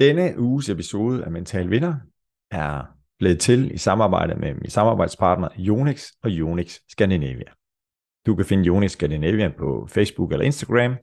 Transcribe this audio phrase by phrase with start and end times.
[0.00, 1.94] Denne uges episode af Mental Vinder
[2.50, 2.84] er
[3.18, 7.52] blevet til i samarbejde med min samarbejdspartner Jonix og Jonix Scandinavia.
[8.26, 10.96] Du kan finde Jonix Scandinavia på Facebook eller Instagram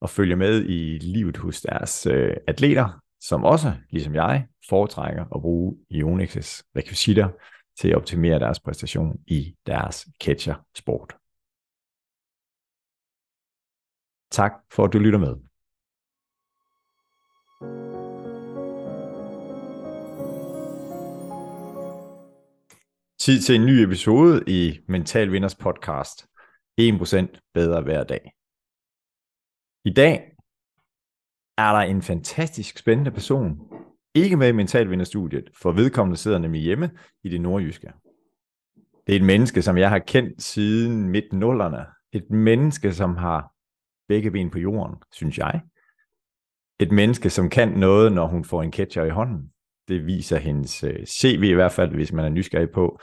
[0.00, 5.40] og følge med i livet hos deres øh, atleter, som også, ligesom jeg, foretrækker at
[5.42, 7.28] bruge Jonix's rekvisitter
[7.80, 11.16] til at optimere deres præstation i deres catcher-sport.
[14.30, 15.36] Tak for at du lytter med.
[23.22, 26.26] Tid til en ny episode i Mental Vinders podcast.
[26.80, 28.32] 1% bedre hver dag.
[29.84, 30.32] I dag
[31.58, 33.58] er der en fantastisk spændende person,
[34.14, 36.90] ikke med i Mental Vinderstudiet, for vedkommende sidder nemlig hjemme
[37.24, 37.92] i det nordjyske.
[39.06, 41.86] Det er et menneske, som jeg har kendt siden midt nullerne.
[42.12, 43.52] Et menneske, som har
[44.08, 45.60] begge ben på jorden, synes jeg.
[46.80, 49.52] Et menneske, som kan noget, når hun får en catcher i hånden.
[49.88, 53.00] Det viser hendes øh, CV i hvert fald, hvis man er nysgerrig på,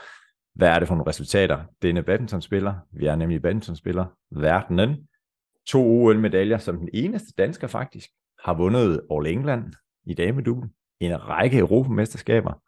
[0.54, 1.64] hvad er det for nogle resultater.
[1.82, 5.08] Denne badmintonspiller, vi er nemlig badmintonspiller, verdenen,
[5.66, 8.10] to OL-medaljer som den eneste dansker faktisk,
[8.44, 9.72] har vundet All England
[10.06, 10.68] i damedubel,
[11.00, 12.62] en række europamesterskaber,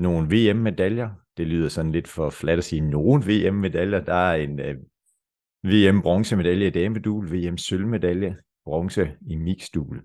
[0.00, 4.60] nogle VM-medaljer, det lyder sådan lidt for flat at sige nogle VM-medaljer, der er en
[4.60, 4.76] øh,
[5.62, 10.00] VM-bronzemedalje i damedubel, VM-sølvmedalje, bronze i mixdubel.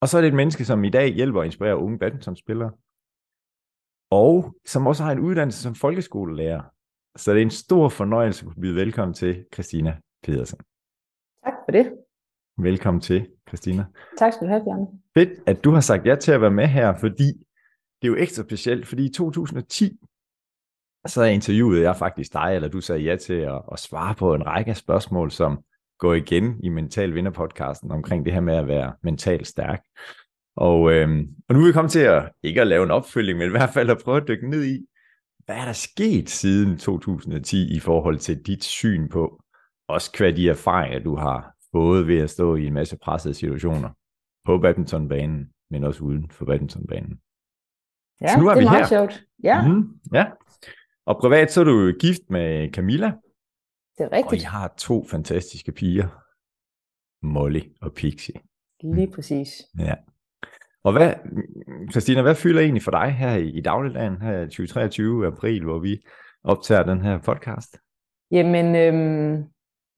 [0.00, 2.72] Og så er det et menneske, som i dag hjælper og inspirerer unge badmintonspillere,
[4.12, 6.62] og som også har en uddannelse som folkeskolelærer.
[7.16, 10.58] Så det er en stor fornøjelse at byde velkommen til Christina Pedersen.
[11.44, 11.92] Tak for det.
[12.58, 13.84] Velkommen til, Christina.
[14.18, 14.86] Tak skal du have, Bjarne.
[15.14, 17.26] Fedt, at du har sagt ja til at være med her, fordi
[18.02, 19.98] det er jo ekstra specielt, fordi i 2010,
[21.06, 24.46] så interviewede jeg faktisk dig, eller du sagde ja til at, at svare på en
[24.46, 25.64] række af spørgsmål, som
[25.98, 29.82] går igen i Mental Vinder podcasten omkring det her med at være mentalt stærk.
[30.56, 33.46] Og, øhm, og nu er vi kommet til at, ikke at lave en opfølging, men
[33.46, 34.86] i hvert fald at prøve at dykke ned i,
[35.44, 39.42] hvad er der sket siden 2010 i forhold til dit syn på,
[39.88, 43.90] også hvad de erfaringer, du har fået ved at stå i en masse pressede situationer
[44.44, 47.20] på badmintonbanen, men også uden for badmintonbanen.
[48.20, 48.88] Ja, så nu er det er vi meget her.
[48.88, 49.24] sjovt.
[49.42, 49.68] Ja.
[49.68, 50.26] Mm-hmm, ja.
[51.06, 53.12] Og privat så er du gift med Camilla.
[53.98, 54.32] Det er rigtigt.
[54.32, 56.08] Og I har to fantastiske piger,
[57.26, 58.34] Molly og Pixie.
[58.82, 59.48] Lige præcis.
[59.78, 59.94] Ja.
[60.84, 61.12] Og hvad,
[61.90, 66.04] Christina, hvad fylder egentlig for dig her i, i dagligdagen, her 2023 april, hvor vi
[66.44, 67.78] optager den her podcast?
[68.30, 69.44] Jamen, øhm,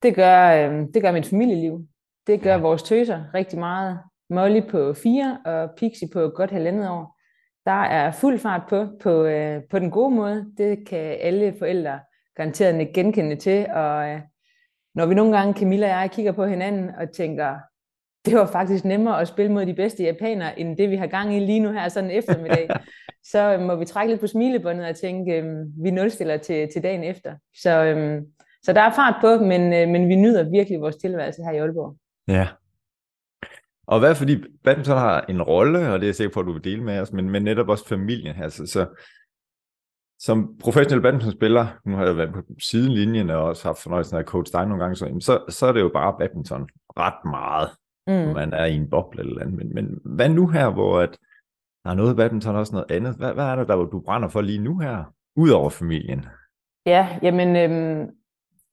[0.03, 1.87] det, gør, øhm, det gør mit familieliv.
[2.27, 2.61] Det gør ja.
[2.61, 3.99] vores tøser rigtig meget.
[4.31, 7.21] Molly på fire og Pixie på godt halvandet år.
[7.67, 10.47] Der er fuld fart på, på, øh, på den gode måde.
[10.59, 12.01] Det kan alle forældre
[12.37, 13.67] garanteret genkende til.
[13.75, 14.21] Og øh,
[14.95, 17.59] når vi nogle gange, Camilla og jeg, kigger på hinanden og tænker,
[18.27, 21.37] det var faktisk nemmere at spille mod de bedste japanere, end det vi har gang
[21.37, 22.69] i lige nu her sådan eftermiddag.
[23.33, 27.05] så må vi trække lidt på smilebåndet og tænke, øhm, vi nulstiller til, til dagen
[27.05, 27.35] efter.
[27.55, 28.27] Så, øhm,
[28.63, 31.59] så der er fart på, men, øh, men vi nyder virkelig vores tilværelse her i
[31.59, 31.97] Aalborg.
[32.29, 32.49] Ja.
[33.87, 36.53] Og hvad fordi badminton har en rolle, og det er jeg sikker på, at du
[36.53, 38.49] vil dele med os, men, men netop også familien her.
[38.49, 38.87] Så, så
[40.19, 44.27] som professionel badmintonspiller, nu har jeg været på sidelinjen og også haft fornøjelsen af at
[44.27, 47.71] coach dig nogle gange, så, så, så er det jo bare badminton ret meget
[48.07, 48.35] mm.
[48.35, 49.55] man er i en boble eller andet.
[49.55, 51.19] Men, men hvad nu her, hvor at,
[51.85, 53.17] der er noget badminton også noget andet?
[53.17, 56.27] Hvad, hvad er det, der du brænder for lige nu her, udover familien?
[56.87, 58.11] Ja, jamen øhm,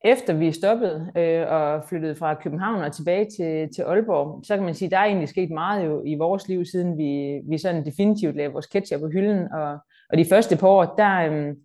[0.04, 4.66] efter vi stoppede øh, og flyttede fra København og tilbage til, til Aalborg, så kan
[4.66, 7.86] man sige, der er egentlig sket meget jo i vores liv, siden vi, vi sådan
[7.86, 9.54] definitivt lavede vores ketchup på hylden.
[9.54, 9.78] Og,
[10.10, 11.56] og de første par år, der, øhm,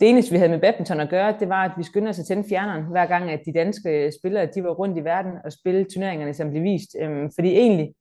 [0.00, 2.26] det eneste, vi havde med badminton at gøre, det var, at vi skyndte os at
[2.26, 5.84] tænde fjerneren, hver gang, at de danske spillere, de var rundt i verden og spille
[5.84, 6.96] turneringerne, som blev vist.
[7.00, 7.94] Øhm, fordi egentlig,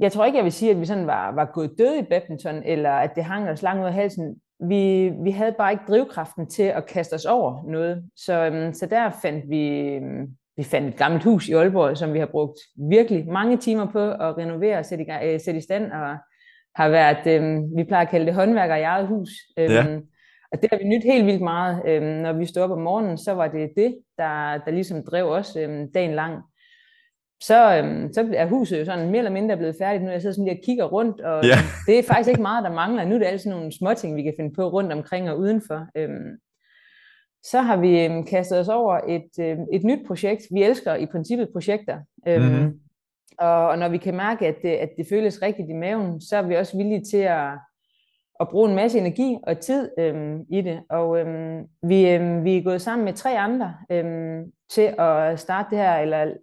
[0.00, 2.62] jeg tror ikke, jeg vil sige, at vi sådan var, var gået døde i badminton,
[2.62, 4.36] eller at det hang os langt ud af halsen.
[4.68, 8.04] Vi, vi havde bare ikke drivkraften til at kaste os over noget.
[8.16, 10.26] Så, øhm, så der fandt vi, øhm,
[10.56, 12.58] vi fandt et gammelt hus i Aalborg, som vi har brugt
[12.90, 16.16] virkelig mange timer på at renovere og sætte i, øh, sætte i stand, og
[16.74, 19.30] har været, øhm, vi plejer at kalde det håndværker i eget hus.
[19.58, 20.00] Øhm, ja
[20.52, 21.82] og det har vi nyt helt vildt meget.
[21.86, 25.24] Øhm, når vi stod op om morgenen, så var det det, der, der ligesom drev
[25.24, 26.42] os øhm, dagen lang.
[27.42, 30.10] Så, øhm, så er huset jo sådan mere eller mindre blevet færdigt nu.
[30.10, 31.56] Jeg sidder sådan lige og kigger rundt, og ja.
[31.86, 33.04] det er faktisk ikke meget, der mangler.
[33.04, 35.86] Nu er det altså nogle små ting, vi kan finde på rundt omkring og udenfor.
[35.96, 36.38] Øhm,
[37.42, 40.42] så har vi øhm, kastet os over et, øhm, et nyt projekt.
[40.54, 41.98] Vi elsker i princippet projekter.
[42.28, 42.80] Øhm, mm-hmm.
[43.38, 46.36] og, og når vi kan mærke, at det, at det føles rigtigt i maven, så
[46.36, 47.50] er vi også villige til at
[48.40, 50.82] at bruge en masse energi og tid øhm, i det.
[50.90, 55.70] Og øhm, vi, øhm, vi er gået sammen med tre andre øhm, til at starte
[55.70, 56.34] det her, eller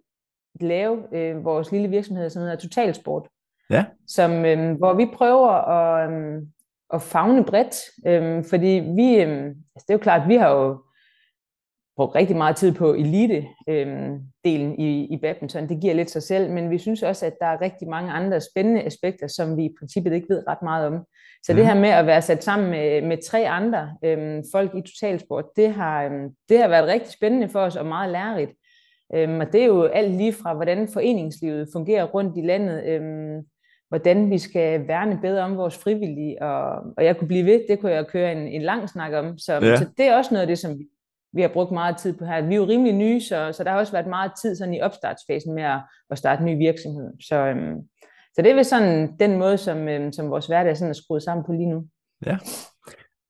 [0.60, 3.28] lave øh, vores lille virksomhed, som hedder Totalsport.
[3.70, 3.84] Ja.
[4.06, 6.48] som, øhm, hvor vi prøver at, øhm,
[6.94, 7.76] at fagne bredt,
[8.06, 10.82] øhm, fordi vi, øhm, altså det er jo klart, vi har jo
[11.96, 15.68] brugt rigtig meget tid på elite-delen øhm, i, i badminton.
[15.68, 18.40] Det giver lidt sig selv, men vi synes også, at der er rigtig mange andre
[18.40, 21.04] spændende aspekter, som vi i princippet ikke ved ret meget om.
[21.46, 21.56] Så mm.
[21.56, 21.72] det mhm.
[21.72, 25.72] her med at være sat sammen med, med tre andre øhm, folk i totalsport, det
[25.72, 28.50] har, øhm, det har været rigtig spændende for os og meget lærerigt.
[29.14, 33.42] Øhm, og det er jo alt lige fra, hvordan foreningslivet fungerer rundt i landet, øhm,
[33.88, 37.80] hvordan vi skal værne bedre om vores frivillige, og, og jeg kunne blive ved, det
[37.80, 39.38] kunne jeg køre en, en lang snak om.
[39.38, 39.76] Så, ja.
[39.76, 40.88] så det er også noget af det, som vi,
[41.32, 42.46] vi har brugt meget tid på her.
[42.46, 44.80] Vi er jo rimelig nye, så, så der har også været meget tid sådan i
[44.80, 47.12] opstartsfasen med at, at starte en ny virksomhed.
[47.28, 47.76] Så, øhm,
[48.36, 51.22] så det er vel sådan den måde, som, øhm, som vores hverdag sådan er skruet
[51.22, 51.84] sammen på lige nu.
[52.26, 52.38] Ja,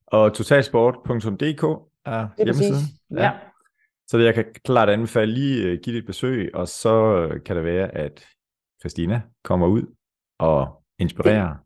[0.07, 1.65] og totalsport.dk
[2.07, 2.83] er hjemmesiden.
[3.11, 3.25] Ja.
[3.25, 3.31] ja.
[4.09, 7.65] Så jeg kan klart anbefale lige uh, give det et besøg, og så kan det
[7.65, 8.25] være, at
[8.81, 9.83] Christina kommer ud
[10.39, 11.49] og inspirerer.
[11.49, 11.57] Det,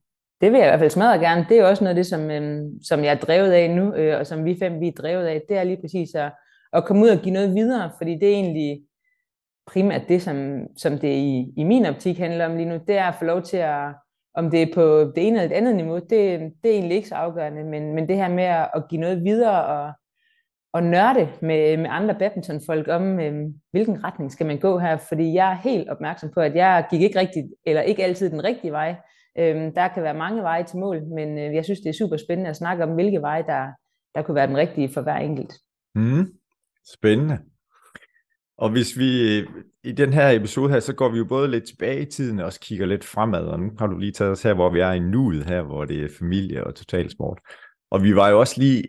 [0.41, 1.47] det vil jeg i hvert fald smadre gerne.
[1.49, 4.19] Det er også noget af det, som, øhm, som jeg er drevet af nu, øh,
[4.19, 5.43] og som vi fem vi er drevet af.
[5.49, 6.33] Det er lige præcis at,
[6.73, 8.83] at komme ud og give noget videre, fordi det er egentlig
[9.67, 12.79] primært det, som, som det i, i min optik handler om lige nu.
[12.87, 13.95] Det er at få lov til at,
[14.35, 17.09] om det er på det ene eller det andet niveau, det, det er egentlig ikke
[17.09, 19.93] så afgørende, men, men det her med at, at give noget videre og,
[20.73, 23.35] og nørde med, med andre badmintonfolk om, øh,
[23.71, 27.01] hvilken retning skal man gå her, fordi jeg er helt opmærksom på, at jeg gik
[27.03, 28.97] ikke rigtigt, eller ikke altid den rigtige vej.
[29.39, 32.17] Øh, der kan være mange veje til mål, men øh, jeg synes, det er super
[32.17, 33.67] spændende at snakke om, hvilke veje, der,
[34.15, 35.53] der kunne være den rigtige for hver enkelt.
[35.95, 36.27] Mm,
[36.93, 37.39] spændende.
[38.61, 39.39] Og hvis vi
[39.85, 42.47] i den her episode her, så går vi jo både lidt tilbage i tiden og
[42.47, 44.93] også kigger lidt fremad, og nu har du lige taget os her, hvor vi er
[44.93, 47.39] i nuet her, hvor det er familie og totalsport.
[47.91, 48.85] Og vi var jo også lige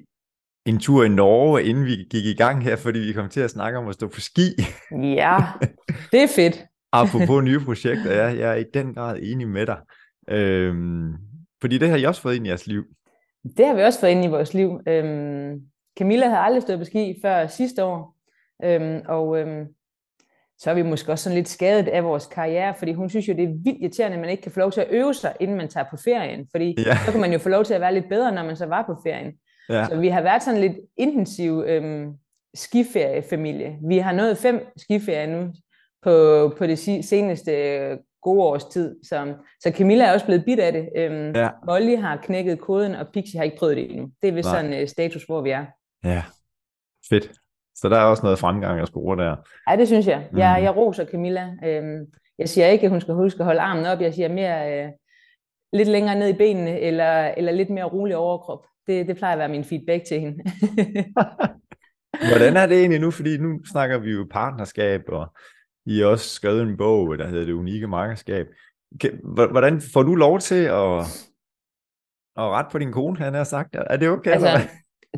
[0.65, 3.49] en tur i Norge, inden vi gik i gang her, fordi vi kom til at
[3.49, 4.49] snakke om at stå på ski.
[4.91, 5.37] Ja,
[6.11, 6.65] det er fedt.
[6.93, 9.77] Apropos nye projekter, ja, jeg er i den grad enig med dig.
[10.29, 11.13] Øhm,
[11.61, 12.83] fordi det har I også fået ind i jeres liv.
[13.57, 14.79] Det har vi også fået ind i vores liv.
[14.87, 15.61] Øhm,
[15.99, 18.20] Camilla havde aldrig stået på ski før sidste år,
[18.63, 19.67] øhm, og øhm,
[20.59, 23.33] så er vi måske også sådan lidt skadet af vores karriere, fordi hun synes jo,
[23.33, 25.57] det er vildt irriterende, at man ikke kan få lov til at øve sig, inden
[25.57, 26.97] man tager på ferien, fordi ja.
[27.05, 28.85] så kan man jo få lov til at være lidt bedre, når man så var
[28.85, 29.33] på ferien.
[29.69, 29.85] Ja.
[29.85, 32.13] Så vi har været sådan lidt intensiv øhm,
[32.53, 33.77] skiferiefamilie.
[33.87, 35.53] Vi har nået fem skiferier nu
[36.03, 38.95] på, på det seneste øh, gode års tid.
[39.03, 40.89] Så, så Camilla er også blevet bit af det.
[40.95, 41.49] Øhm, ja.
[41.65, 44.11] Molly har knækket koden, og Pixie har ikke prøvet det endnu.
[44.21, 45.65] Det er vist sådan uh, status, hvor vi er.
[46.03, 46.23] Ja,
[47.09, 47.31] fedt.
[47.81, 49.35] Så der er også noget fremgang at spore der.
[49.69, 50.27] Ja, det synes jeg.
[50.37, 50.63] Jeg, mm.
[50.63, 51.53] jeg roser Camilla.
[51.65, 52.05] Øhm,
[52.37, 54.01] jeg siger ikke, at hun skal huske at holde armen op.
[54.01, 54.89] Jeg siger mere øh,
[55.73, 58.65] lidt længere ned i benene, eller, eller lidt mere rolig overkrop.
[58.87, 60.43] Det, det plejer at være min feedback til hende.
[62.31, 63.11] Hvordan er det egentlig nu?
[63.11, 65.33] Fordi nu snakker vi jo partnerskab, og
[65.85, 68.47] I har også skrevet en bog, der hedder Det Unikke Markerskab.
[69.51, 70.99] Hvordan får du lov til at,
[72.37, 73.75] at rette på din kone, han har sagt?
[73.75, 74.31] Er det okay?
[74.31, 74.69] Altså?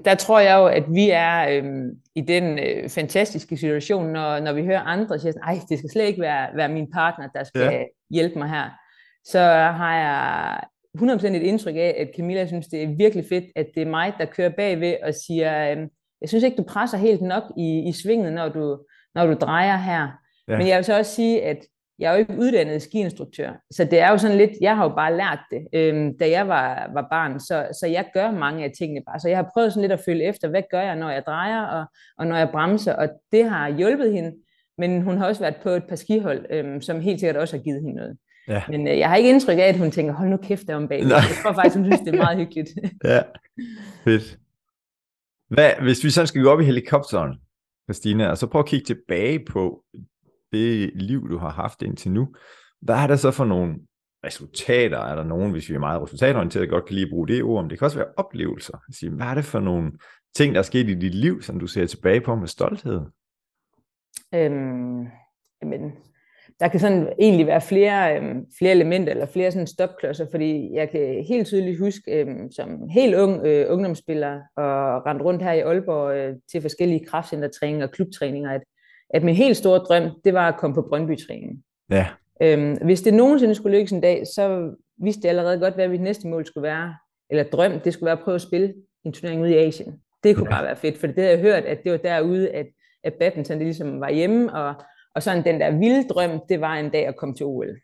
[0.06, 4.54] Der tror jeg jo, at vi er øhm, i den øh, fantastiske situation, når, når
[4.54, 7.62] vi hører andre sige, at det skal slet ikke være, være min partner, der skal
[7.62, 7.84] ja.
[8.10, 8.70] hjælpe mig her.
[9.26, 10.60] Så har jeg
[10.98, 14.14] 100% et indtryk af, at Camilla synes, det er virkelig fedt, at det er mig,
[14.18, 15.78] der kører bagved og siger, øh,
[16.22, 18.80] jeg synes ikke, du presser helt nok i, i svinget, når du,
[19.16, 20.08] når du drejer her.
[20.48, 20.58] Ja.
[20.58, 21.58] Men jeg vil så også sige, at
[22.00, 24.96] jeg er jo ikke uddannet skiinstruktør, så det er jo sådan lidt, jeg har jo
[24.96, 28.72] bare lært det, øhm, da jeg var, var barn, så, så jeg gør mange af
[28.78, 29.20] tingene bare.
[29.20, 31.62] Så jeg har prøvet sådan lidt at følge efter, hvad gør jeg, når jeg drejer,
[31.62, 31.86] og,
[32.18, 34.34] og når jeg bremser, og det har hjulpet hende,
[34.78, 37.64] men hun har også været på et par skihold, øhm, som helt sikkert også har
[37.64, 38.18] givet hende noget.
[38.48, 38.64] Ja.
[38.70, 40.88] Men øh, jeg har ikke indtryk af, at hun tænker, hold nu kæft der om
[40.88, 41.00] bag.
[41.00, 42.70] Jeg tror faktisk, hun synes, det er meget hyggeligt.
[43.04, 43.22] ja,
[44.04, 44.38] fedt.
[45.50, 47.34] Hvad, hvis vi sådan skal gå op i helikopteren,
[47.90, 49.84] Christina, og så prøv at kigge tilbage på
[50.54, 52.28] det liv, du har haft indtil nu.
[52.82, 53.76] Hvad er der så for nogle
[54.26, 54.98] resultater?
[54.98, 57.70] Er der nogen, hvis vi er meget resultatorienteret, godt kan lige bruge det ord, men
[57.70, 58.78] det kan også være oplevelser.
[58.92, 59.92] Sige, hvad er det for nogle
[60.36, 63.02] ting, der er sket i dit liv, som du ser tilbage på med stolthed?
[64.36, 65.08] Øhm,
[65.62, 65.92] jamen,
[66.60, 70.90] der kan sådan egentlig være flere, øhm, flere elementer eller flere sådan stopklodser, fordi jeg
[70.90, 75.60] kan helt tydeligt huske øhm, som helt ung øh, ungdomsspiller og rende rundt her i
[75.60, 78.62] Aalborg øh, til forskellige kraftcentertræninger og klubtræninger, at,
[79.14, 81.64] at min helt store drøm, det var at komme på Brøndby-træningen.
[81.90, 82.08] Ja.
[82.42, 86.02] Øhm, hvis det nogensinde skulle lykkes en dag, så vidste jeg allerede godt, hvad mit
[86.02, 86.96] næste mål skulle være,
[87.30, 88.74] eller drøm, det skulle være at prøve at spille
[89.06, 89.94] en turnering ude i Asien.
[90.24, 90.56] Det kunne ja.
[90.56, 92.66] bare være fedt, for det havde jeg hørt, at det var derude, at,
[93.04, 94.74] at badminton det ligesom var hjemme, og
[95.16, 97.78] og sådan den der vilde drøm, det var en dag at komme til OL.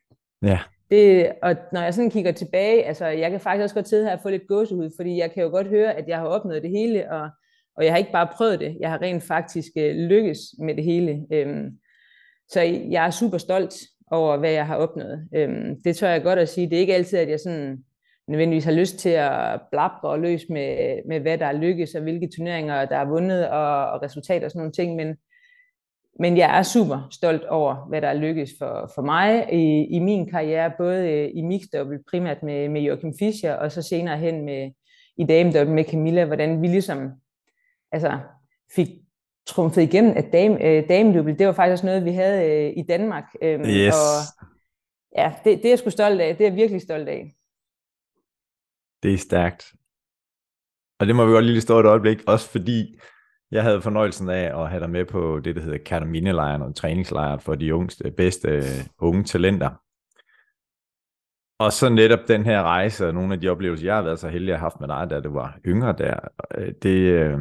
[0.44, 0.60] Ja.
[0.92, 4.16] Det, og når jeg sådan kigger tilbage, altså jeg kan faktisk også godt sidde her
[4.16, 6.72] og få lidt gåsehud, fordi jeg kan jo godt høre, at jeg har opnået det
[6.72, 7.30] hele, og,
[7.78, 10.84] og jeg har ikke bare prøvet det, jeg har rent faktisk øh, lykkes med det
[10.84, 11.26] hele.
[11.34, 11.80] Øhm,
[12.50, 13.76] så jeg er super stolt
[14.12, 15.28] over, hvad jeg har opnået.
[15.36, 16.70] Øhm, det tør jeg godt at sige.
[16.70, 17.84] Det er ikke altid, at jeg sådan
[18.28, 22.02] nødvendigvis har lyst til at blabre og løs med, med, hvad der er lykkes, og
[22.02, 25.16] hvilke turneringer, der er vundet, og, og resultater og sådan nogle ting, men,
[26.20, 30.00] men jeg er super stolt over, hvad der er lykkes for, for mig i, i
[30.00, 34.46] min karriere, både øh, i mixdouble primært med, med Joachim Fischer, og så senere hen
[34.46, 34.72] med,
[35.18, 37.12] i dame med Camilla, hvordan vi ligesom
[37.92, 38.20] altså,
[38.76, 38.88] fik
[39.48, 43.24] trumfet igennem, at dame, øh, dame det var faktisk noget, vi havde øh, i Danmark.
[43.42, 43.94] Øh, yes.
[43.94, 44.48] Og
[45.18, 46.38] ja, det, det er jeg sgu stolt af.
[46.38, 47.36] Det er jeg virkelig stolt af.
[49.04, 49.74] Det er stærkt.
[51.00, 53.00] Og det må vi godt lige stå et øjeblik, også fordi
[53.52, 57.40] jeg havde fornøjelsen af at have dig med på det, der hedder Kataminelejren og træningslejren
[57.40, 58.64] for de yngste, bedste
[59.00, 59.70] unge talenter.
[61.60, 64.30] Og så netop den her rejse og nogle af de oplevelser, jeg har været så
[64.30, 66.20] heldig at have haft med dig, da du var yngre der,
[66.58, 67.40] øh, det, øh,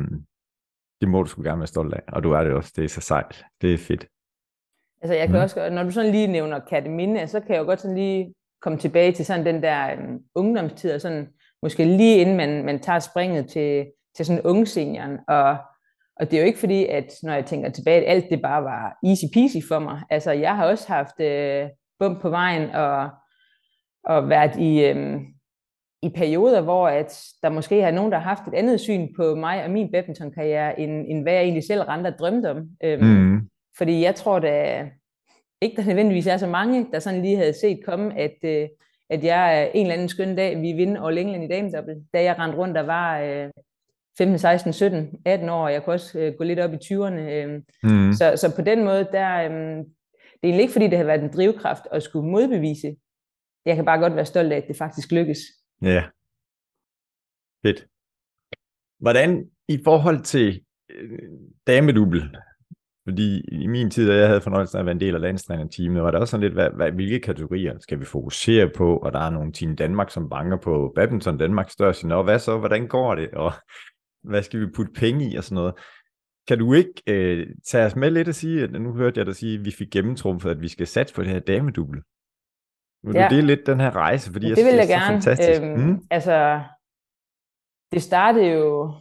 [1.00, 2.02] det må du sgu gerne være stolt af.
[2.08, 2.72] Og du er det også.
[2.76, 3.44] Det er så sejt.
[3.62, 4.06] Det er fedt.
[5.02, 5.42] Altså jeg kan mm.
[5.42, 8.78] også, når du sådan lige nævner Katamine, så kan jeg jo godt sådan lige komme
[8.78, 11.28] tilbage til sådan den der um, ungdomstid, og sådan
[11.62, 13.86] måske lige inden man, man tager springet til,
[14.16, 15.18] til sådan unge senioren.
[15.28, 15.56] Og,
[16.16, 18.64] og det er jo ikke fordi, at når jeg tænker tilbage, at alt det bare
[18.64, 20.02] var easy peasy for mig.
[20.10, 23.10] Altså jeg har også haft øh, bump på vejen, og,
[24.04, 25.20] og været i, øh,
[26.02, 29.34] i perioder, hvor at der måske har nogen, der har haft et andet syn på
[29.34, 32.68] mig og min badmintonkarriere, end, end hvad jeg egentlig selv rent drømte om.
[32.84, 33.48] Øhm, mm.
[33.78, 34.84] Fordi jeg tror da
[35.60, 38.68] ikke, der nødvendigvis er så mange, der sådan lige havde set komme, at, øh,
[39.10, 42.38] at jeg en eller anden skøn dag, vi vinder All England i damedobbel, da jeg
[42.38, 43.50] rendte rundt, der var øh,
[44.18, 47.20] 15, 16, 17, 18 år, og jeg kunne også øh, gå lidt op i 20'erne.
[47.20, 47.60] Øh.
[47.82, 48.12] Mm.
[48.12, 49.50] Så, så på den måde, der, øh,
[50.40, 52.96] det er egentlig ikke, fordi det har været en drivkraft at skulle modbevise.
[53.66, 55.38] Jeg kan bare godt være stolt af, at det faktisk lykkes.
[55.82, 56.04] Ja.
[57.62, 57.86] Fedt.
[59.00, 61.18] Hvordan i forhold til øh,
[61.66, 62.36] damedubbel,
[63.08, 66.02] fordi i min tid, da jeg havde fornøjelsen af at være en del af landstrænerteamet,
[66.02, 69.18] var der også sådan lidt, hvad, hvad, hvilke kategorier skal vi fokusere på, og der
[69.18, 73.14] er nogle Team Danmark, som banker på badminton Danmarks største, og hvad så, hvordan går
[73.14, 73.52] det, og
[74.30, 75.74] hvad skal vi putte penge i, og sådan noget.
[76.48, 79.36] Kan du ikke øh, tage os med lidt og sige, at nu hørte jeg dig
[79.36, 82.02] sige, at vi fik gennemtrumfet, at vi skal satse på det her damedubbel.
[83.02, 83.28] Vil ja.
[83.28, 84.32] du dele lidt den her rejse?
[84.32, 85.22] Fordi det jeg vil jeg jeg gerne.
[85.22, 85.62] Fantastisk.
[85.62, 86.00] Øhm, mm.
[86.10, 86.60] Altså,
[87.92, 88.92] det startede jo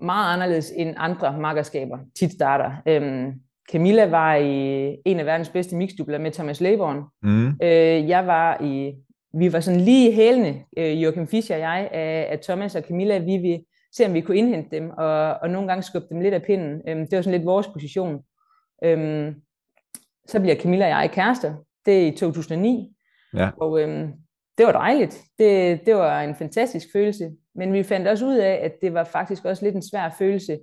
[0.00, 2.72] meget anderledes end andre makkerskaber tit starter.
[2.86, 3.32] Øhm,
[3.72, 7.04] Camilla var i en af verdens bedste mixdubler med Thomas Leborn.
[7.22, 7.48] Mm.
[7.62, 8.94] Øh, jeg var i,
[9.34, 13.18] vi var sådan lige hælende, øh, Joachim Fischer og jeg, af, af Thomas og Camilla.
[13.18, 16.34] Vi ville se, om vi kunne indhente dem, og, og nogle gange skubbe dem lidt
[16.34, 16.82] af pinden.
[16.88, 18.22] Øhm, det var sådan lidt vores position.
[18.84, 19.34] Øhm,
[20.26, 21.54] så bliver Camilla og jeg kærester.
[21.86, 22.94] Det er i 2009.
[23.34, 23.50] Ja.
[23.60, 24.12] Og øhm,
[24.58, 25.24] det var dejligt.
[25.38, 27.30] Det, det var en fantastisk følelse.
[27.54, 30.58] Men vi fandt også ud af, at det var faktisk også lidt en svær følelse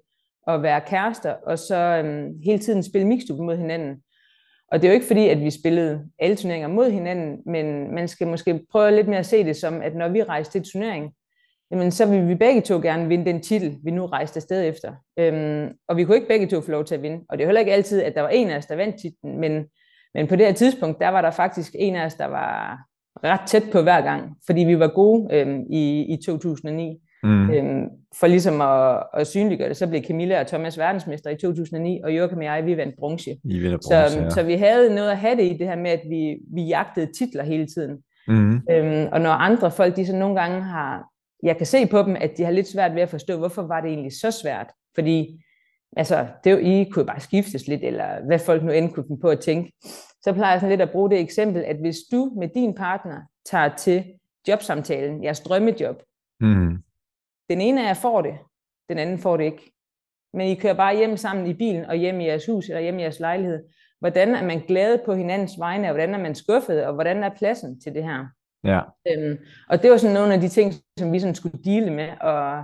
[0.48, 4.02] at være kærester, og så øhm, hele tiden spille mixed mod hinanden.
[4.72, 8.08] Og det er jo ikke fordi, at vi spillede alle turneringer mod hinanden, men man
[8.08, 11.14] skal måske prøve lidt mere at se det som, at når vi rejste til turnering,
[11.72, 14.94] jamen så vil vi begge to gerne vinde den titel, vi nu rejste afsted efter.
[15.20, 17.26] Øhm, og vi kunne ikke begge to få lov til at vinde.
[17.30, 19.40] Og det er heller ikke altid, at der var en af os, der vandt titlen,
[19.40, 19.66] men
[20.16, 22.80] men på det her tidspunkt, der var der faktisk en af os, der var
[23.24, 26.98] ret tæt på hver gang, fordi vi var gode øhm, i, i 2009.
[27.24, 27.50] Mm.
[27.50, 27.84] Øhm,
[28.20, 32.18] for ligesom at, at synliggøre det, så blev Camilla og Thomas verdensmester i 2009, og
[32.18, 33.32] Joachim og jeg, vi vandt bronze.
[33.44, 34.30] I bronze så, ja.
[34.30, 37.12] så vi havde noget at have det i det her med, at vi, vi jagtede
[37.18, 37.98] titler hele tiden.
[38.28, 38.62] Mm.
[38.72, 41.04] Øhm, og når andre folk, de så nogle gange har,
[41.44, 43.82] jeg kan se på dem, at de har lidt svært ved at forstå, hvorfor var
[43.82, 44.68] det egentlig så svært?
[44.96, 45.45] Fordi
[45.96, 49.22] altså, det jo, I kunne bare skiftes lidt, eller hvad folk nu end kunne finde
[49.22, 49.74] på at tænke.
[50.22, 53.22] Så plejer jeg sådan lidt at bruge det eksempel, at hvis du med din partner
[53.46, 54.04] tager til
[54.48, 56.02] jobsamtalen, jeres drømmejob,
[56.40, 56.78] mm.
[57.50, 58.34] den ene af jer får det,
[58.90, 59.72] den anden får det ikke.
[60.34, 63.00] Men I kører bare hjem sammen i bilen, og hjem i jeres hus, eller hjem
[63.00, 63.64] i jeres lejlighed.
[64.00, 67.30] Hvordan er man glad på hinandens vegne, og hvordan er man skuffet, og hvordan er
[67.38, 68.26] pladsen til det her?
[68.64, 68.82] Ja.
[69.08, 69.38] Øhm,
[69.70, 72.64] og det var sådan nogle af de ting, som vi sådan skulle dele med, og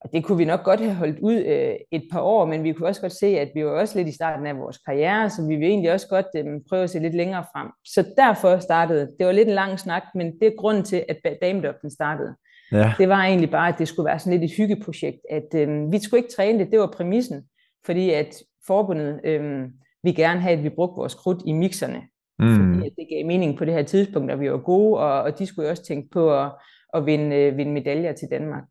[0.00, 2.72] og det kunne vi nok godt have holdt ud øh, et par år, men vi
[2.72, 5.46] kunne også godt se, at vi var også lidt i starten af vores karriere, så
[5.48, 7.68] vi vil egentlig også godt øh, prøve at se lidt længere frem.
[7.84, 11.38] Så derfor startede, det var lidt en lang snak, men det er grunden til, at
[11.42, 12.34] damedopten startede.
[12.72, 12.92] Ja.
[12.98, 15.98] Det var egentlig bare, at det skulle være sådan lidt et hyggeprojekt, at øh, vi
[15.98, 17.42] skulle ikke træne det, det var præmissen,
[17.86, 18.34] fordi at
[18.66, 19.64] forbundet øh,
[20.02, 22.02] vi gerne have, at vi brugte vores krudt i mixerne,
[22.38, 22.56] mm.
[22.56, 25.38] fordi at det gav mening på det her tidspunkt, og vi var gode, og, og
[25.38, 26.52] de skulle også tænke på at,
[26.94, 28.64] at vinde, øh, vinde medaljer til Danmark.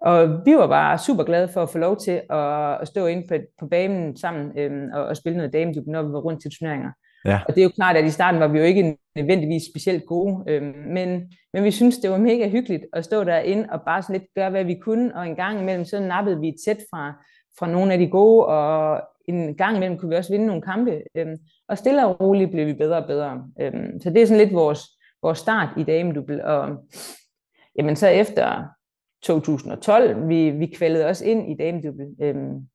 [0.00, 3.26] Og vi var bare super glade for at få lov til at, at stå inde
[3.28, 6.50] på, på banen sammen øhm, og, og spille noget damedub, når vi var rundt til
[6.58, 6.90] turneringer.
[7.24, 7.40] Ja.
[7.48, 10.44] Og det er jo klart, at i starten var vi jo ikke nødvendigvis specielt gode,
[10.46, 14.16] øhm, men, men vi synes det var mega hyggeligt at stå derinde og bare sådan
[14.16, 17.24] lidt gøre, hvad vi kunne, og en gang imellem så nappede vi et sæt fra,
[17.58, 21.02] fra nogle af de gode, og en gang imellem kunne vi også vinde nogle kampe.
[21.16, 21.36] Øhm,
[21.68, 23.44] og stille og roligt blev vi bedre og bedre.
[23.60, 24.80] Øhm, så det er sådan lidt vores,
[25.22, 26.42] vores start i damedubbel.
[26.42, 26.76] Og
[27.78, 28.64] jamen så efter
[29.22, 32.66] 2012, vi, vi kvældede os ind i damedubbel øhm,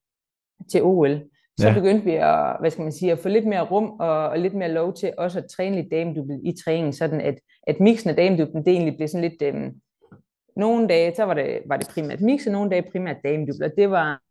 [0.72, 1.22] til OL.
[1.60, 1.74] Så ja.
[1.74, 4.54] begyndte vi at, hvad skal man sige, at få lidt mere rum og, og lidt
[4.54, 7.36] mere lov til også at træne lidt damedubbel i træningen, sådan at,
[7.68, 9.72] at mixen af damedublen, det egentlig blev sådan lidt, øhm,
[10.56, 13.72] nogle dage, så var det, var det primært mix, og nogle dage primært damedubbel, og
[13.78, 14.22] det var,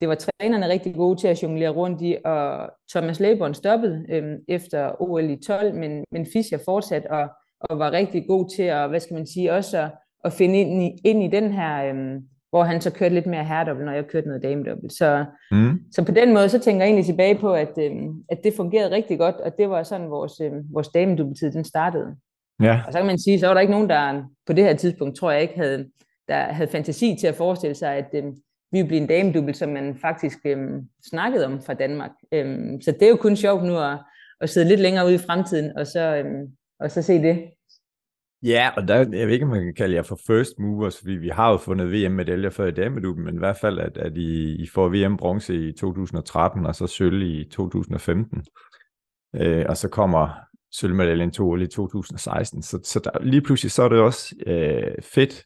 [0.00, 4.38] det var trænerne rigtig gode til at jonglere rundt i, og Thomas Læborn stoppede øhm,
[4.48, 7.28] efter OL i 12, men, men Fischer fortsat og,
[7.60, 9.90] og var rigtig god til at, hvad skal man sige, også at,
[10.24, 13.44] at finde ind i, ind i den her, øhm, hvor han så kørte lidt mere
[13.44, 14.92] herredobbelt, når jeg kørte noget damedobbelt.
[14.92, 15.80] Så, mm.
[15.92, 18.90] så på den måde, så tænker jeg egentlig tilbage på, at, øhm, at det fungerede
[18.90, 22.16] rigtig godt, og det var sådan, vores, øhm, vores damedobbeltid, den startede.
[22.62, 22.80] Ja.
[22.86, 25.16] Og så kan man sige, så var der ikke nogen, der på det her tidspunkt,
[25.16, 25.88] tror jeg ikke, havde,
[26.28, 28.34] der havde fantasi til at forestille sig, at øhm,
[28.72, 32.10] vi ville blive en damedubbel, som man faktisk øhm, snakkede om fra Danmark.
[32.32, 33.98] Øhm, så det er jo kun sjovt nu at,
[34.40, 36.46] at sidde lidt længere ude i fremtiden, og så, øhm,
[36.80, 37.42] og så se det.
[38.44, 41.12] Ja, og der, jeg ved ikke, om man kan kalde jer for first movers, fordi
[41.12, 44.62] vi har jo fundet VM-medaljer før i damedubbel, men i hvert fald, at, at I,
[44.62, 48.44] I får VM-bronze i 2013, og så sølv i 2015.
[49.34, 50.28] Øh, og så kommer
[50.72, 52.62] sølvmedaljen to år i 2016.
[52.62, 55.44] Så, så der, lige pludselig så er det også øh, fedt.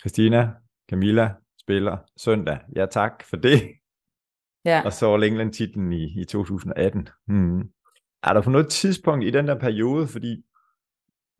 [0.00, 0.50] Christina,
[0.90, 2.58] Camilla spiller søndag.
[2.76, 3.60] Ja tak for det.
[4.64, 4.82] Ja.
[4.84, 7.08] Og så All England titlen i, i 2018.
[7.26, 7.60] Hmm.
[8.22, 10.42] Er der på noget tidspunkt i den der periode, fordi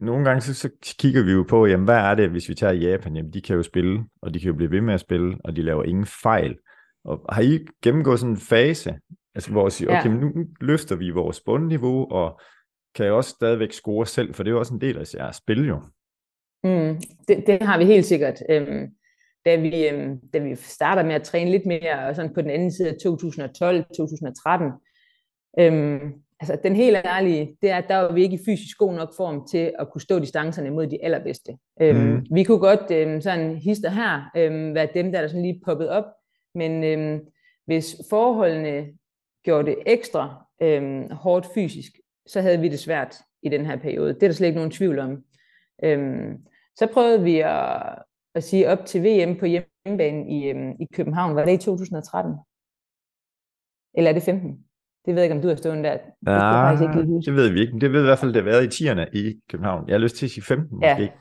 [0.03, 2.73] nogle gange så, så kigger vi jo på, jamen hvad er det, hvis vi tager
[2.73, 5.37] Japan, jamen de kan jo spille, og de kan jo blive ved med at spille,
[5.45, 6.59] og de laver ingen fejl.
[7.05, 8.95] Og har I gennemgået sådan en fase,
[9.35, 10.15] altså hvor I siger, okay, ja.
[10.15, 12.41] nu løfter vi vores bundniveau, og
[12.95, 15.37] kan jo også stadigvæk score selv, for det er jo også en del af jeres
[15.37, 15.81] spil jo.
[16.65, 18.43] Mm, det, det har vi helt sikkert.
[18.51, 18.89] Øhm,
[19.45, 22.73] da, vi, øhm, da vi starter med at træne lidt mere sådan på den anden
[22.73, 23.03] side af 2012-2013,
[25.59, 26.13] øhm,
[26.43, 29.17] altså den helt ærlige, det er, at der var vi ikke i fysisk god nok
[29.17, 31.59] form til at kunne stå distancerne mod de allerbedste.
[31.81, 32.27] Øhm, mm.
[32.35, 35.89] Vi kunne godt øhm, sådan hister her øhm, være dem, der, der sådan lige poppet
[35.89, 36.05] op,
[36.55, 37.21] men øhm,
[37.67, 38.87] hvis forholdene
[39.45, 41.93] gjorde det ekstra øhm, hårdt fysisk,
[42.27, 44.15] så havde vi det svært i den her periode.
[44.15, 45.25] Det er der slet ikke nogen tvivl om.
[45.85, 46.39] Øhm,
[46.79, 47.99] så prøvede vi at,
[48.35, 51.37] at sige op til VM på hjemmebane i, øhm, i København.
[51.37, 52.35] Var det i 2013?
[53.95, 54.65] Eller er det 15?
[55.07, 55.93] Det ved jeg ikke, om du har stået der.
[55.93, 57.81] Det, ja, det, ikke det ved vi ikke.
[57.81, 59.89] Det ved i hvert fald, det har været i tierne i København.
[59.89, 60.95] Jeg har lyst til at sige 15 ja.
[60.95, 61.13] måske.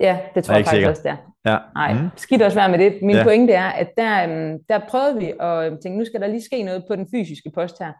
[0.00, 0.90] Ja, det tror jeg, jeg faktisk sikker.
[0.90, 1.16] også, der.
[1.46, 1.58] Ja.
[1.74, 2.08] Nej, mm.
[2.16, 3.02] skidt også være med det.
[3.02, 3.22] Min ja.
[3.22, 6.62] pointe er, at der, øhm, der prøvede vi at tænke, nu skal der lige ske
[6.62, 7.92] noget på den fysiske post her.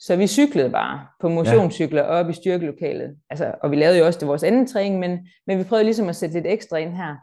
[0.00, 3.16] Så vi cyklede bare på motionscykler op i styrkelokalet.
[3.30, 6.08] Altså, og vi lavede jo også det vores anden træning, men, men vi prøvede ligesom
[6.08, 7.16] at sætte lidt ekstra ind her.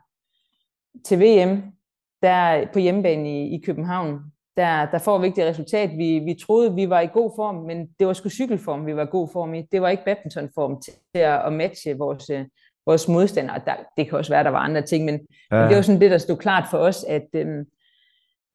[1.06, 1.64] Til VM,
[2.22, 4.20] der på hjemmebane i, i København,
[4.58, 5.90] der, der får vi ikke det resultat.
[5.98, 9.04] Vi, vi troede, vi var i god form, men det var sgu cykelform, vi var
[9.04, 9.62] i god form i.
[9.72, 12.32] Det var ikke badmintonform til at, at matche vores,
[12.86, 13.62] vores modstandere.
[13.66, 15.20] Der, det kan også være, der var andre ting, men,
[15.52, 15.60] ja.
[15.60, 17.66] men det var sådan det, der stod klart for os, at øhm,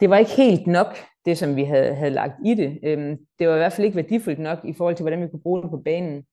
[0.00, 2.78] det var ikke helt nok, det som vi havde, havde lagt i det.
[2.82, 5.42] Øhm, det var i hvert fald ikke værdifuldt nok i forhold til, hvordan vi kunne
[5.42, 6.24] bruge det på banen.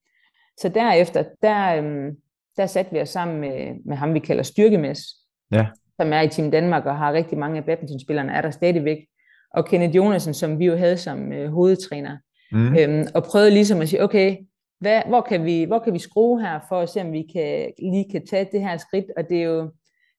[0.58, 2.16] Så derefter, der, øhm,
[2.58, 5.00] der satte vi os sammen med, med ham, vi kalder Styrkemæs,
[5.52, 5.68] ja.
[6.02, 8.98] som er i Team Danmark og har rigtig mange af badmintonspillerne, er der stadigvæk.
[9.54, 12.18] Og Kenneth Jonasen, som vi jo havde som øh, hovedtræner.
[12.52, 12.78] Mm.
[12.78, 14.38] Øhm, og prøvede ligesom at sige, okay,
[14.80, 17.72] hvad, hvor, kan vi, hvor kan vi skrue her, for at se, om vi kan,
[17.80, 19.06] lige kan tage det her skridt.
[19.18, 19.62] Og det er jo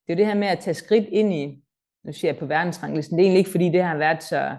[0.07, 1.59] det, er jo det her med at tage skridt ind i,
[2.05, 4.55] nu siger jeg på verdensranglisten, det er egentlig ikke, fordi det har været så,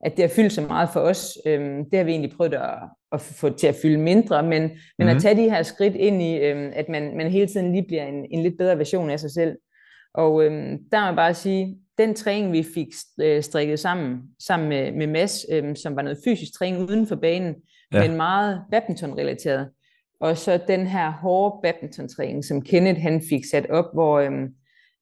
[0.00, 1.38] at det har fyldt så meget for os.
[1.46, 2.78] Øhm, det har vi egentlig prøvet at,
[3.12, 5.16] at få til at fylde mindre, men, men mm-hmm.
[5.16, 8.06] at tage de her skridt ind i, øhm, at man, man hele tiden lige bliver
[8.06, 9.56] en, en lidt bedre version af sig selv.
[10.14, 12.88] Og øhm, der må jeg bare sige, den træning, vi fik
[13.20, 17.16] øh, strikket sammen, sammen med, med Mads, øhm, som var noget fysisk træning uden for
[17.16, 17.54] banen,
[17.92, 18.08] ja.
[18.08, 19.68] men meget badminton-relateret.
[20.20, 24.48] Og så den her hårde badminton-træning, som Kenneth han fik sat op, hvor, øhm,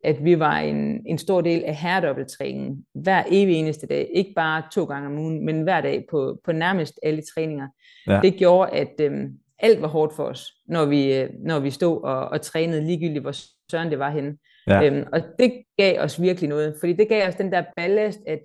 [0.05, 4.11] at vi var en, en stor del af herredobbeltræningen hver evig eneste dag.
[4.15, 7.69] Ikke bare to gange om ugen, men hver dag på, på nærmest alle træninger.
[8.07, 8.21] Ja.
[8.23, 12.03] Det gjorde, at øhm, alt var hårdt for os, når vi, øh, når vi stod
[12.03, 13.35] og, og trænede ligegyldigt, hvor
[13.71, 14.37] søren det var henne.
[14.67, 14.85] Ja.
[14.85, 18.39] Øhm, og det gav os virkelig noget, fordi det gav os den der ballast, at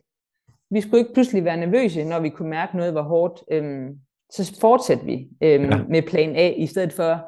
[0.71, 3.43] vi skulle ikke pludselig være nervøse, når vi kunne mærke noget var hårdt.
[3.51, 3.99] Øhm,
[4.31, 5.83] så fortsatte vi øhm, ja.
[5.89, 7.25] med plan A, i stedet for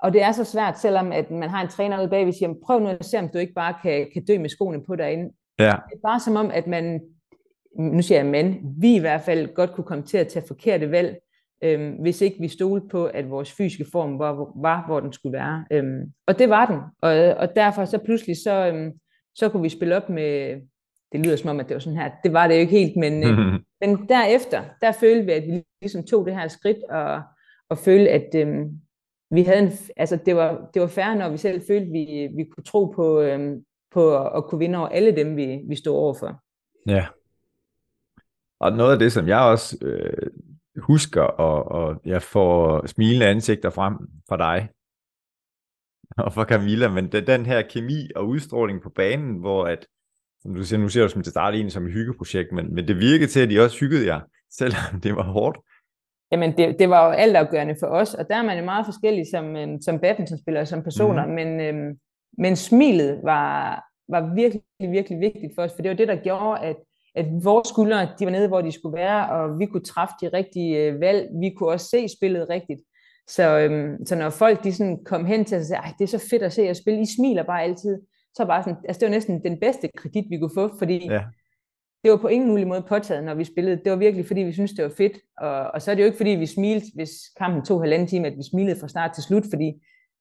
[0.00, 2.54] og det er så svært, selvom at man har en træner ude bag, vi siger,
[2.66, 5.34] prøv nu at se, om du ikke bare kan, kan dø med skoene på derinde.
[5.58, 5.64] Ja.
[5.64, 7.00] Det er bare som om, at man,
[7.78, 10.90] nu siger jeg men, vi i hvert fald godt kunne komme til at tage forkerte
[10.90, 11.16] valg,
[11.62, 15.38] øhm, hvis ikke vi stolede på, at vores fysiske form var, var hvor den skulle
[15.38, 15.64] være.
[15.70, 16.80] Øhm, og det var den.
[17.02, 18.92] Og, og derfor så pludselig, så, øhm,
[19.34, 20.60] så kunne vi spille op med,
[21.12, 22.10] det lyder som om, at det var sådan her.
[22.24, 23.38] Det var det jo ikke helt, men, øh,
[23.80, 27.22] men derefter, der følte vi, at vi ligesom tog det her skridt og,
[27.68, 28.66] og følte, at øh,
[29.30, 32.28] vi havde en, altså det var, det var færre, når vi selv følte, at vi,
[32.36, 33.56] vi kunne tro på, øh,
[33.92, 36.42] på at, at kunne vinde over alle dem, vi, vi stod overfor.
[36.86, 37.06] Ja.
[38.60, 40.30] Og noget af det, som jeg også øh,
[40.78, 43.94] husker, og, og jeg får smilende ansigter frem
[44.28, 44.68] fra dig,
[46.24, 49.86] og for Camilla, men det, den her kemi og udstråling på banen, hvor at,
[50.42, 52.88] som du siger, nu ser du som det startede egentlig som et hyggeprojekt, men, men
[52.88, 54.20] det virkede til, at de også hyggede jer,
[54.58, 55.58] selvom det var hårdt.
[56.32, 59.24] Jamen, det, det var jo altafgørende for os, og der er man jo meget forskellig
[59.30, 61.32] som, øhm, som badmintonspiller og som personer, mm.
[61.32, 61.98] men, øhm,
[62.38, 66.60] men smilet var, var virkelig, virkelig vigtigt for os, for det var det, der gjorde,
[66.60, 66.76] at,
[67.14, 70.28] at vores skuldre, de var nede, hvor de skulle være, og vi kunne træffe de
[70.28, 72.80] rigtige øh, valg, vi kunne også se spillet rigtigt.
[73.28, 76.18] Så, øhm, så når folk de sådan kom hen til os og sagde, det er
[76.18, 77.98] så fedt at se jer spille, I smiler bare altid,
[78.34, 81.22] så bare sådan, altså det var næsten den bedste kredit, vi kunne få, fordi ja.
[82.04, 83.80] det var på ingen mulig måde påtaget, når vi spillede.
[83.84, 85.18] Det var virkelig, fordi vi syntes, det var fedt.
[85.38, 88.26] Og, og så er det jo ikke, fordi vi smilte, hvis kampen tog halvanden time,
[88.26, 89.72] at vi smilede fra start til slut, fordi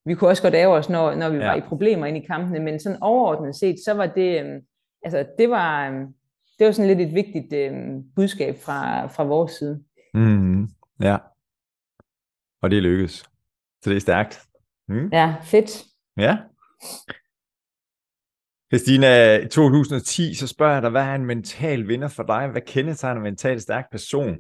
[0.06, 1.46] vi kunne også godt ære os, når, når vi ja.
[1.46, 4.62] var i problemer inde i kampene, men sådan overordnet set, så var det, øhm,
[5.04, 6.06] altså det var, øhm,
[6.60, 9.84] det var sådan lidt et vigtigt øhm, budskab fra, fra vores side.
[10.14, 10.70] Mm,
[11.02, 11.18] ja,
[12.62, 13.14] og det lykkedes.
[13.84, 14.42] Så det er stærkt.
[14.88, 15.10] Mm.
[15.14, 15.86] Ja, fedt.
[16.18, 16.38] Ja.
[18.74, 22.48] Christina, i 2010, så spørger jeg dig, hvad er en mental vinder for dig?
[22.48, 24.38] Hvad kendetegner en mentalt stærk person?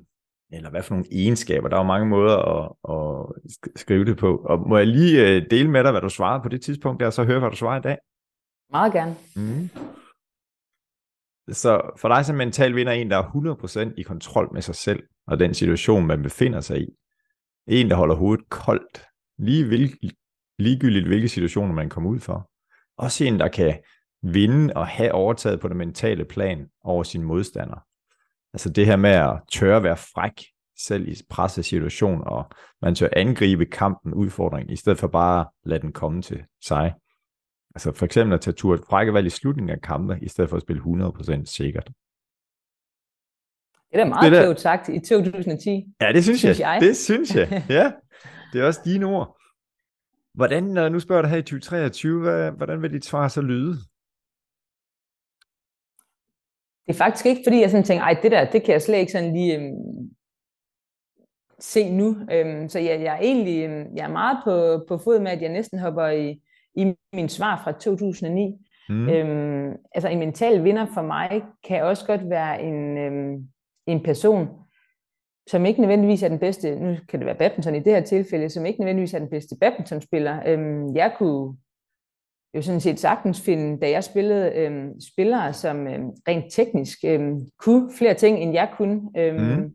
[0.51, 1.69] Eller hvad for nogle egenskaber?
[1.69, 4.38] Der er jo mange måder at, at skrive det på.
[4.38, 7.13] Og må jeg lige øh, dele med dig, hvad du svarede på det tidspunkt, og
[7.13, 7.97] så høre, hvad du svarer i dag?
[8.71, 9.15] Meget gerne.
[9.36, 9.69] Mm.
[11.52, 15.04] Så for dig som mental vinder en, der er 100% i kontrol med sig selv,
[15.28, 16.88] og den situation, man befinder sig i.
[17.68, 19.06] En, der holder hovedet koldt,
[19.38, 19.98] lige vil,
[20.60, 22.50] ligegyldigt hvilke situationer man kommer ud for.
[22.98, 23.80] Også en, der kan
[24.24, 27.86] vinde og have overtaget på det mentale plan over sin modstander.
[28.54, 30.44] Altså det her med at tørre være fræk,
[30.80, 32.46] selv i presset situation, og
[32.82, 36.94] man tør angribe kampen, udfordringen, i stedet for bare at lade den komme til sig.
[37.78, 40.50] Altså for eksempel at tage tur et frække valg i slutningen af kampe, i stedet
[40.50, 41.88] for at spille 100% sikkert.
[43.92, 45.86] Det er da meget det klogt sagt i 2010.
[46.02, 46.68] Ja, det synes, synes jeg.
[46.68, 46.82] jeg.
[46.82, 47.92] Det synes jeg, ja.
[48.54, 49.38] Det er også dine ord.
[50.34, 53.72] Hvordan, når nu spørger du her i 2023, hvad, hvordan vil dit svar så lyde?
[56.88, 58.98] Det er faktisk ikke, fordi jeg sådan tænker, ej, det der, det kan jeg slet
[58.98, 60.10] ikke sådan lige øhm,
[61.60, 62.18] se nu.
[62.32, 65.42] Øhm, så jeg, jeg er egentlig øhm, jeg er meget på, på fod med, at
[65.42, 66.42] jeg næsten hopper i,
[66.78, 68.68] i min svar fra 2009.
[68.90, 69.10] Mm.
[69.10, 73.48] Øhm, altså en mental vinder for mig kan også godt være en, øhm,
[73.88, 74.48] en person,
[75.50, 78.50] som ikke nødvendigvis er den bedste, nu kan det være badminton i det her tilfælde,
[78.50, 80.42] som ikke nødvendigvis er den bedste badmintonspiller.
[80.46, 81.58] Øhm, jeg kunne
[82.56, 87.40] jo sådan set sagtens finde, da jeg spillede øhm, spillere, som øhm, rent teknisk øhm,
[87.60, 89.02] kunne flere ting, end jeg kunne.
[89.18, 89.74] Øhm, mm.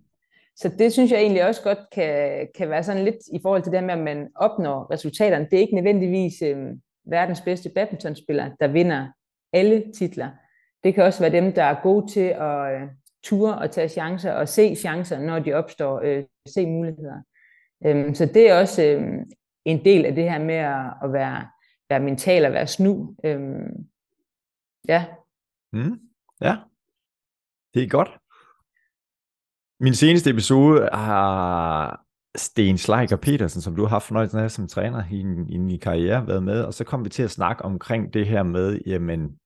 [0.57, 3.73] Så det synes jeg egentlig også godt kan, kan være sådan lidt i forhold til
[3.73, 5.47] det med, at man opnår resultaterne.
[5.51, 9.09] Det er ikke nødvendigvis øhm, verdens bedste badmintonspiller, der vinder
[9.53, 10.31] alle titler.
[10.85, 12.89] Det kan også være dem, der er gode til at øh,
[13.25, 17.23] ture og tage chancer og se chancer, når de opstår, øh, se muligheder.
[17.87, 19.03] Øhm, så det er også øh,
[19.65, 21.49] en del af det her med at, at være,
[21.89, 23.17] være mental og være snu.
[23.25, 23.87] Øhm,
[24.89, 25.07] ja.
[25.73, 26.01] Mm,
[26.41, 26.57] ja,
[27.75, 28.19] det er godt.
[29.81, 32.05] Min seneste episode har
[32.37, 35.21] Sten Schleicher Petersen, som du har haft fornøjelsen af som træner i,
[35.55, 38.43] i din karriere, været med, og så kom vi til at snakke omkring det her
[38.43, 39.39] med, jamen,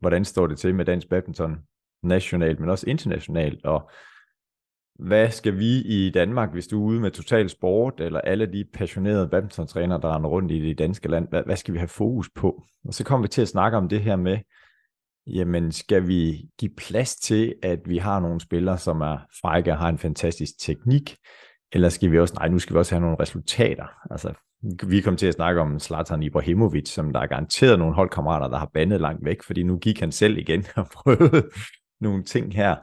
[0.00, 1.56] hvordan står det til med dansk badminton
[2.02, 3.90] nationalt, men også internationalt, og
[4.98, 8.64] hvad skal vi i Danmark, hvis du er ude med total sport, eller alle de
[8.74, 12.30] passionerede badmintontrænere, der render rundt i det danske land, hvad, hvad skal vi have fokus
[12.34, 12.64] på?
[12.84, 14.38] Og så kommer vi til at snakke om det her med,
[15.26, 19.78] jamen skal vi give plads til, at vi har nogle spillere, som er frække og
[19.78, 21.16] har en fantastisk teknik,
[21.72, 23.86] eller skal vi også, nej, nu skal vi også have nogle resultater.
[24.10, 24.34] Altså,
[24.86, 28.58] vi kom til at snakke om Zlatan Ibrahimovic, som der er garanteret nogle holdkammerater, der
[28.58, 31.50] har bandet langt væk, fordi nu gik han selv igen og prøvede
[32.00, 32.76] nogle ting her.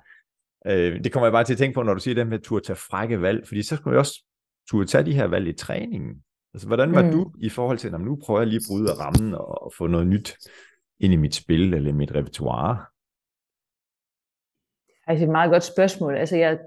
[0.68, 2.44] Øh, det kommer jeg bare til at tænke på, når du siger det med at
[2.44, 4.24] turde tage frække valg, fordi så skal vi også
[4.70, 6.24] turde tage de her valg i træningen.
[6.54, 7.12] Altså, hvordan var mm.
[7.12, 9.88] du i forhold til, når nu prøver jeg lige at bryde rammen og, og få
[9.88, 10.38] noget nyt
[11.00, 12.86] ind i mit spil eller mit repertoire?
[15.08, 16.16] Altså et meget godt spørgsmål.
[16.16, 16.60] Altså jeg,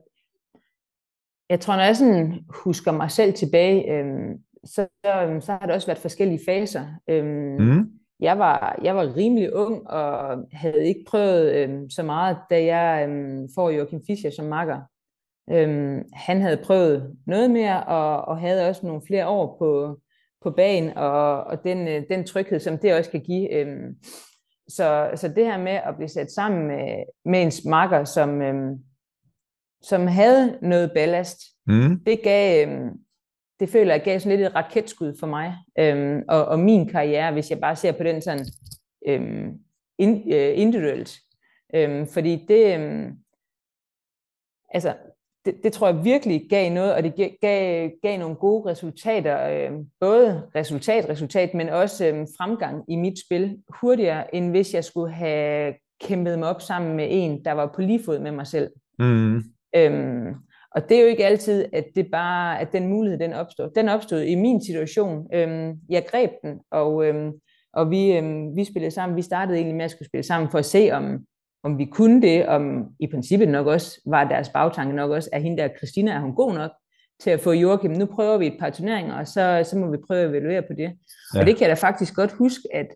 [1.51, 4.87] jeg tror, når jeg sådan husker mig selv tilbage, øhm, så,
[5.41, 6.87] så har det også været forskellige faser.
[7.09, 12.37] Øhm, mm jeg var, jeg var rimelig ung og havde ikke prøvet øhm, så meget,
[12.51, 14.81] da jeg øhm, får Joachim Fischer som makker.
[15.51, 20.01] Øhm, han havde prøvet noget mere og, og havde også nogle flere år på,
[20.43, 23.55] på banen, og, og den, øh, den tryghed, som det også kan give.
[23.55, 23.97] Øhm,
[24.69, 28.79] så, så det her med at blive sat sammen med, med en smakker, som, øhm,
[29.83, 32.01] som havde noget ballast, mm.
[32.07, 32.91] det gav, øhm,
[33.61, 37.33] det føler jeg gav sådan lidt et raketskud for mig, øhm, og, og min karriere,
[37.33, 38.47] hvis jeg bare ser på den sådan
[39.09, 39.59] øhm,
[39.99, 41.19] in, øh, individuelt.
[41.75, 43.13] Øhm, fordi det, øhm,
[44.75, 44.95] altså,
[45.45, 49.79] det, det tror jeg virkelig gav noget, og det gav, gav nogle gode resultater, øh,
[50.01, 55.13] både resultat, resultat, men også øh, fremgang i mit spil, hurtigere, end hvis jeg skulle
[55.13, 58.71] have kæmpet mig op sammen med en, der var på lige fod med mig selv.
[58.99, 59.43] Mm.
[59.77, 60.35] Øhm,
[60.75, 63.71] og det er jo ikke altid, at det bare, at den mulighed, den opstod.
[63.75, 65.27] Den opstod i min situation.
[65.35, 67.33] Øhm, jeg greb den, og, øhm,
[67.73, 69.17] og vi, øhm, vi spillede sammen.
[69.17, 71.19] Vi startede egentlig med at skulle spille sammen for at se, om,
[71.63, 75.43] om vi kunne det, om i princippet nok også var deres bagtanke nok også, at
[75.43, 76.71] hende der Christina, er hun god nok
[77.21, 79.97] til at få Joachim, nu prøver vi et par turneringer, og så, så må vi
[80.07, 80.93] prøve at evaluere på det.
[81.35, 81.41] Ja.
[81.41, 82.87] Og det kan jeg da faktisk godt huske, at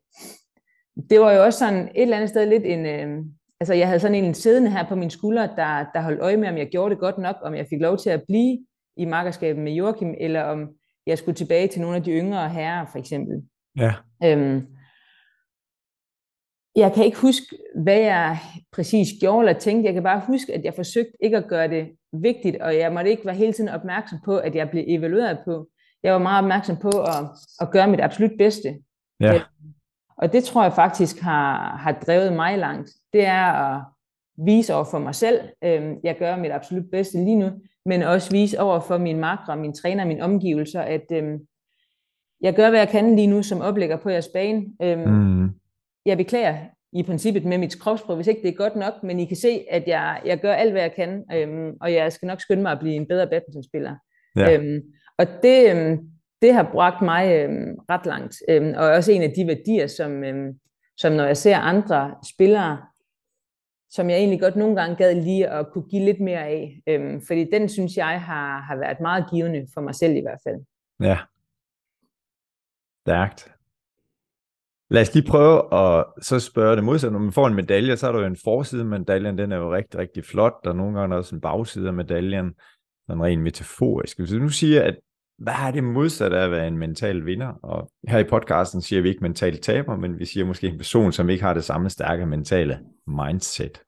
[1.10, 3.24] det var jo også sådan et eller andet sted lidt en, øh,
[3.64, 6.48] altså jeg havde sådan en siddende her på min skulder, der, der holdt øje med,
[6.48, 8.58] om jeg gjorde det godt nok, om jeg fik lov til at blive
[8.96, 10.68] i markerskabet med Joachim, eller om
[11.06, 13.42] jeg skulle tilbage til nogle af de yngre herrer, for eksempel.
[13.78, 13.92] Ja.
[14.24, 14.66] Øhm,
[16.76, 17.46] jeg kan ikke huske,
[17.82, 18.38] hvad jeg
[18.72, 19.86] præcis gjorde eller tænkte.
[19.86, 23.10] Jeg kan bare huske, at jeg forsøgte ikke at gøre det vigtigt, og jeg måtte
[23.10, 25.68] ikke være hele tiden opmærksom på, at jeg blev evalueret på.
[26.02, 27.24] Jeg var meget opmærksom på at,
[27.60, 28.68] at gøre mit absolut bedste.
[29.20, 29.40] Ja.
[30.16, 32.90] Og det tror jeg faktisk har, har drevet mig langt.
[33.12, 33.82] Det er at
[34.36, 37.50] vise over for mig selv, øh, jeg gør mit absolut bedste lige nu,
[37.86, 41.38] men også vise over for min makre, min træner, mine omgivelser, at øh,
[42.40, 44.66] jeg gør, hvad jeg kan lige nu som oplægger på jeres bane.
[44.82, 45.50] Øh, mm.
[46.06, 46.56] Jeg beklager
[46.92, 49.64] i princippet med mit kropsprog, hvis ikke det er godt nok, men I kan se,
[49.70, 52.72] at jeg, jeg gør alt, hvad jeg kan, øh, og jeg skal nok skynde mig
[52.72, 53.94] at blive en bedre badmintonspiller.
[54.36, 54.58] Ja.
[54.58, 54.82] Øh,
[55.18, 55.98] og det, øh,
[56.44, 57.50] det har bragt mig øh,
[57.90, 60.54] ret langt, øh, og også en af de værdier, som, øh,
[60.96, 62.78] som når jeg ser andre spillere,
[63.90, 67.20] som jeg egentlig godt nogle gange gad lige at kunne give lidt mere af, øh,
[67.26, 70.56] fordi den synes jeg har, har været meget givende for mig selv i hvert fald.
[71.00, 71.18] Ja,
[73.04, 73.50] stærkt.
[74.90, 77.12] Lad os lige prøve at så spørge det modsatte.
[77.12, 79.56] Når man får en medalje, så er der jo en forside af medaljen, den er
[79.56, 82.54] jo rigtig, rigtig flot, og nogle gange er der også en bagside af medaljen,
[83.06, 84.18] sådan rent metaforisk.
[84.18, 84.96] Hvis du nu siger, at
[85.44, 87.46] hvad er det modsatte af at være en mental vinder?
[87.46, 91.12] Og her i podcasten siger vi ikke mental taber, men vi siger måske en person,
[91.12, 93.82] som ikke har det samme stærke mentale mindset.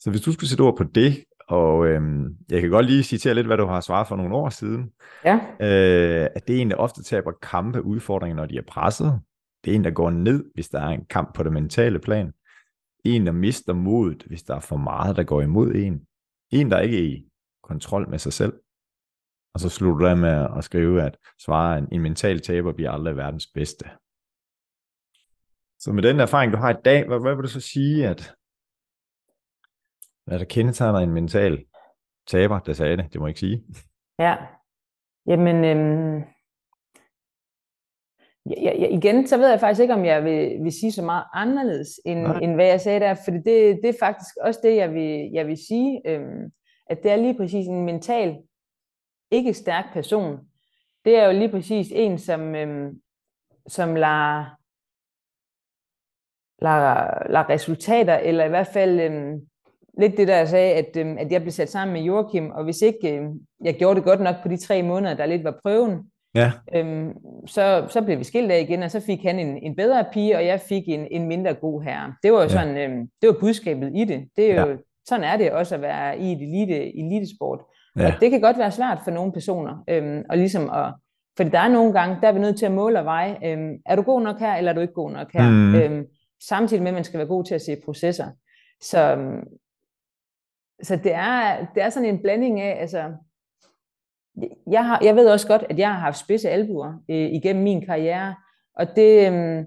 [0.00, 3.34] Så hvis du skulle sætte ord på det, og øhm, jeg kan godt lige citere
[3.34, 4.90] lidt, hvad du har svaret for nogle år siden,
[5.24, 5.34] ja.
[5.36, 9.20] øh, at det er en, der ofte taber kampe udfordringer, når de er presset.
[9.64, 12.32] Det er en, der går ned, hvis der er en kamp på det mentale plan.
[13.04, 16.02] En, der mister modet, hvis der er for meget, der går imod en.
[16.50, 17.24] En, der ikke er i
[17.62, 18.52] kontrol med sig selv.
[19.54, 23.16] Og så slutter du med at skrive, at svare, en, en mental taber bliver aldrig
[23.16, 23.84] verdens bedste.
[25.78, 28.34] Så med den erfaring, du har i dag, hvad, hvad vil du så sige, at
[30.26, 31.64] hvad der kendetegner en mental
[32.26, 33.64] taber, der sagde det, det må jeg ikke sige.
[34.18, 34.36] Ja,
[35.26, 36.18] jamen, øhm,
[38.50, 41.24] ja, ja, igen, så ved jeg faktisk ikke, om jeg vil, vil sige så meget
[41.34, 44.94] anderledes, end, end hvad jeg sagde der, for det, det er faktisk også det, jeg
[44.94, 46.52] vil, jeg vil sige, øhm,
[46.86, 48.36] at det er lige præcis en mental
[49.34, 50.38] ikke stærk person,
[51.04, 53.00] det er jo lige præcis en, som, øhm,
[53.66, 54.44] som lader,
[56.64, 59.40] lader, lader resultater, eller i hvert fald øhm,
[59.98, 62.64] lidt det, der jeg sagde, at, øhm, at jeg blev sat sammen med Joachim, og
[62.64, 65.58] hvis ikke øhm, jeg gjorde det godt nok på de tre måneder, der lidt var
[65.62, 66.52] prøven, ja.
[66.74, 67.12] øhm,
[67.46, 70.36] så, så blev vi skilt af igen, og så fik han en, en bedre pige,
[70.36, 72.14] og jeg fik en, en mindre god herre.
[72.22, 72.48] Det var jo ja.
[72.48, 74.28] sådan, øhm, det var budskabet i det.
[74.36, 74.76] det er jo, ja.
[75.08, 77.60] Sådan er det også at være i et elite, elitesport.
[77.98, 78.06] Ja.
[78.06, 80.94] Og det kan godt være svært for nogle personer, øhm, og ligesom at,
[81.36, 83.76] for der er nogle gange, der er vi nødt til at måle og veje, øhm,
[83.86, 85.50] er du god nok her, eller er du ikke god nok her?
[85.50, 85.74] Mm.
[85.74, 86.06] Øhm,
[86.48, 88.26] samtidig med, at man skal være god til at se processer.
[88.80, 89.44] Så, øhm,
[90.82, 93.12] så det, er, det er sådan en blanding af, altså,
[94.70, 97.86] jeg, har, jeg ved også godt, at jeg har haft spidse albuer øh, igennem min
[97.86, 98.34] karriere,
[98.76, 99.66] og det, øhm,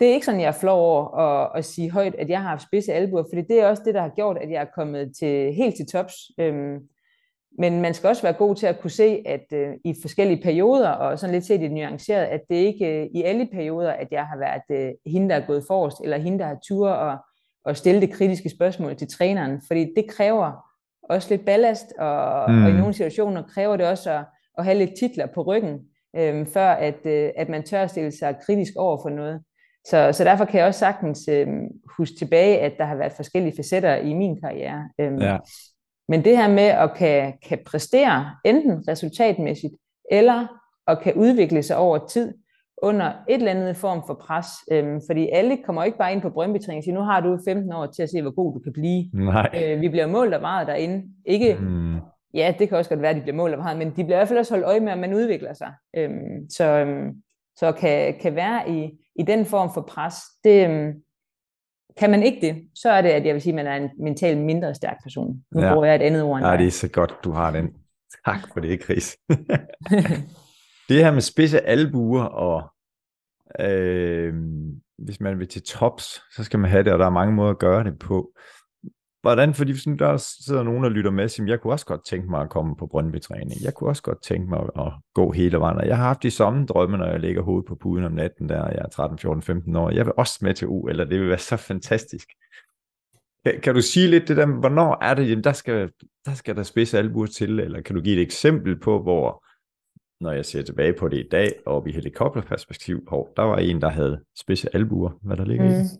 [0.00, 2.48] det er ikke sådan, jeg er flov over at, at sige højt, at jeg har
[2.48, 5.16] haft spidse albuer, fordi det er også det, der har gjort, at jeg er kommet
[5.18, 6.14] til, helt til tops.
[6.38, 6.78] Øhm,
[7.58, 10.88] men man skal også være god til at kunne se, at øh, i forskellige perioder,
[10.88, 14.26] og sådan lidt se det nuanceret, at det ikke øh, i alle perioder, at jeg
[14.26, 17.18] har været øh, hende, der er gået forrest, eller hende, der har tur og,
[17.64, 20.52] og stille det kritiske spørgsmål til træneren, fordi det kræver
[21.02, 22.64] også lidt ballast, og, mm.
[22.64, 24.24] og i nogle situationer kræver det også at,
[24.58, 25.80] at have lidt titler på ryggen,
[26.16, 29.42] øh, før at, øh, at man tør stille sig kritisk over for noget.
[29.86, 31.46] Så, så derfor kan jeg også sagtens øh,
[31.98, 34.88] huske tilbage, at der har været forskellige facetter i min karriere.
[35.00, 35.38] Øh, ja.
[36.08, 39.74] Men det her med at kan, kan præstere enten resultatmæssigt,
[40.10, 40.46] eller
[40.86, 42.34] at kan udvikle sig over tid,
[42.82, 44.46] under et eller andet form for pres.
[44.72, 47.72] Øhm, fordi alle kommer ikke bare ind på brøndby og siger, nu har du 15
[47.72, 49.10] år til at se, hvor god du kan blive.
[49.14, 49.64] Nej.
[49.64, 51.04] Øh, vi bliver målt og meget derinde.
[51.26, 51.96] Ikke, mm.
[52.34, 54.16] Ja, det kan også godt være, at de bliver målt og meget, men de bliver
[54.16, 55.72] i hvert fald også holdt øje med, at man udvikler sig.
[55.96, 57.22] Øhm, så øhm,
[57.60, 60.92] så kan, kan være i, i den form for pres, det, øhm,
[61.98, 63.90] kan man ikke det, så er det, at jeg vil sige, at man er en
[63.98, 65.44] mentalt mindre stærk person.
[65.52, 65.72] Nu ja.
[65.72, 67.68] bruger jeg et andet ord end Ja, det er så godt, du har den.
[68.26, 69.16] Tak for det, Chris.
[70.88, 72.72] det her med spidse albuer, og
[73.60, 74.34] øh,
[74.98, 77.50] hvis man vil til tops, så skal man have det, og der er mange måder
[77.50, 78.32] at gøre det på.
[79.22, 82.30] Hvordan, fordi hvis der sidder nogen og lytter med, siger, jeg kunne også godt tænke
[82.30, 83.64] mig at komme på Brøndby-træning.
[83.64, 85.88] Jeg kunne også godt tænke mig at gå hele vejen.
[85.88, 88.56] Jeg har haft de samme drømme, når jeg ligger hovedet på puden om natten, der
[88.56, 89.90] jeg er 13, 14, 15 år.
[89.90, 92.28] Jeg vil også med til U, eller det vil være så fantastisk.
[93.46, 95.90] Kan, kan du sige lidt det der, hvornår er det, jamen der skal
[96.24, 99.44] der, skal der spidse albuer til, eller kan du give et eksempel på, hvor,
[100.20, 103.80] når jeg ser tilbage på det i dag, og i helikopterperspektiv, hvor der var en,
[103.80, 105.70] der havde spidse albuer, hvad der ligger mm.
[105.70, 105.90] i det?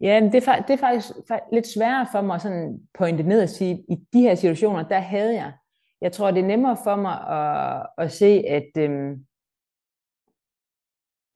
[0.00, 1.14] Ja, men det, er, det er faktisk
[1.52, 5.34] lidt sværere for mig sådan pointe ned og sige, i de her situationer, der havde
[5.34, 5.52] jeg.
[6.00, 9.26] Jeg tror, det er nemmere for mig at, at se, at øhm,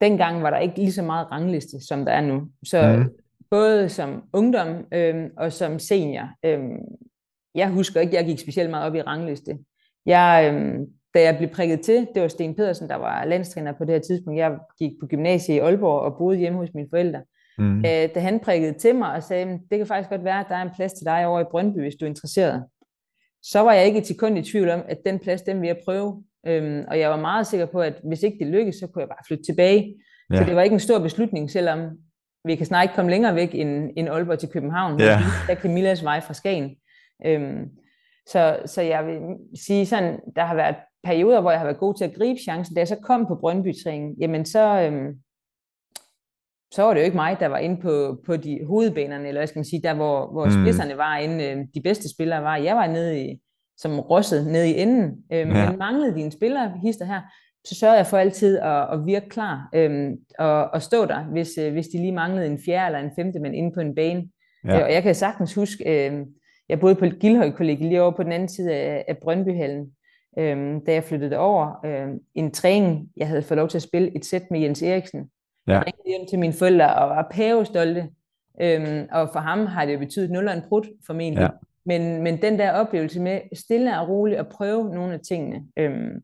[0.01, 2.47] dengang var der ikke lige så meget rangliste, som der er nu.
[2.63, 3.09] Så mm.
[3.49, 6.29] både som ungdom øhm, og som senior.
[6.45, 6.79] Øhm,
[7.55, 9.59] jeg husker ikke, jeg gik specielt meget op i rangliste.
[10.05, 13.85] Jeg, øhm, da jeg blev prikket til, det var Sten Pedersen, der var landstræner på
[13.85, 14.39] det her tidspunkt.
[14.39, 17.21] Jeg gik på gymnasiet i Aalborg og boede hjemme hos mine forældre.
[17.57, 17.77] Mm.
[17.77, 20.55] Øh, da han prikkede til mig og sagde, det kan faktisk godt være, at der
[20.55, 22.65] er en plads til dig over i Brøndby, hvis du er interesseret.
[23.43, 25.77] Så var jeg ikke et sekund i tvivl om, at den plads, den vil jeg
[25.85, 26.23] prøve.
[26.47, 29.09] Øhm, og jeg var meget sikker på, at hvis ikke det lykkedes, så kunne jeg
[29.09, 29.95] bare flytte tilbage.
[30.31, 30.37] Ja.
[30.37, 31.79] Så det var ikke en stor beslutning, selvom
[32.45, 34.99] vi kan snart ikke komme længere væk end, end Aalborg til København.
[34.99, 35.19] Ja.
[35.47, 36.75] Der kan Millas vej fra Skagen.
[37.25, 37.69] Øhm,
[38.29, 39.19] så, så jeg vil
[39.55, 42.75] sige sådan, der har været perioder, hvor jeg har været god til at gribe chancen.
[42.75, 43.73] Da jeg så kom på brøndby
[44.19, 45.15] jamen så, øhm,
[46.71, 49.47] så var det jo ikke mig, der var inde på, på de hovedbanerne, eller hvad
[49.47, 50.51] skal man sige, der hvor, hvor mm.
[50.51, 52.57] spidserne var inde, øh, de bedste spillere var.
[52.57, 53.39] Jeg var nede i,
[53.77, 55.03] som rosset nede i enden,
[55.33, 55.69] øhm, ja.
[55.69, 57.21] men manglede dine spillere, hister her,
[57.65, 61.57] så sørgede jeg for altid at, at virke klar øhm, og, og stå der, hvis,
[61.57, 64.29] øh, hvis de lige manglede en fjerde eller en femte mand inde på en bane.
[64.65, 64.79] Ja.
[64.79, 66.25] Øh, og jeg kan sagtens huske, øh,
[66.69, 69.91] jeg boede på Gildhøj kollegiet lige over på den anden side af, af Brøndbyhallen,
[70.39, 71.85] øh, da jeg flyttede over.
[71.85, 75.29] Øh, en træning, jeg havde fået lov til at spille et sæt med Jens Eriksen,
[75.67, 75.73] Ja.
[75.73, 78.09] Jeg ringede hjem til mine forældre og var pævestolte.
[78.61, 81.41] Øhm, og for ham har det jo betydet nul og en brud formentlig.
[81.41, 81.49] Ja.
[81.85, 85.67] Men, men den der oplevelse med stille og roligt at prøve nogle af tingene.
[85.77, 86.23] Øhm,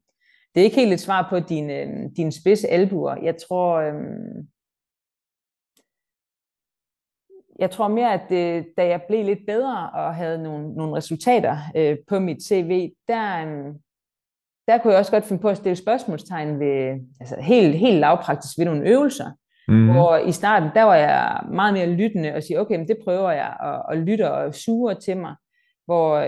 [0.56, 3.16] det er ikke helt et svar på din, øh, din spidse albuer.
[3.24, 4.48] Jeg tror, øhm,
[7.60, 11.58] jeg tror mere, at det, da jeg blev lidt bedre og havde nogle, nogle resultater
[11.76, 13.76] øh, på mit CV, der, øh,
[14.68, 18.58] der kunne jeg også godt finde på at stille spørgsmålstegn ved, altså helt, helt lavpraktisk
[18.58, 19.32] ved nogle øvelser.
[19.68, 19.92] Mm.
[19.92, 23.32] Hvor i starten, der var jeg meget mere lyttende og sige, okay, men det prøver
[23.32, 25.36] jeg, og, og lytter og suger til mig.
[25.86, 26.28] Hvor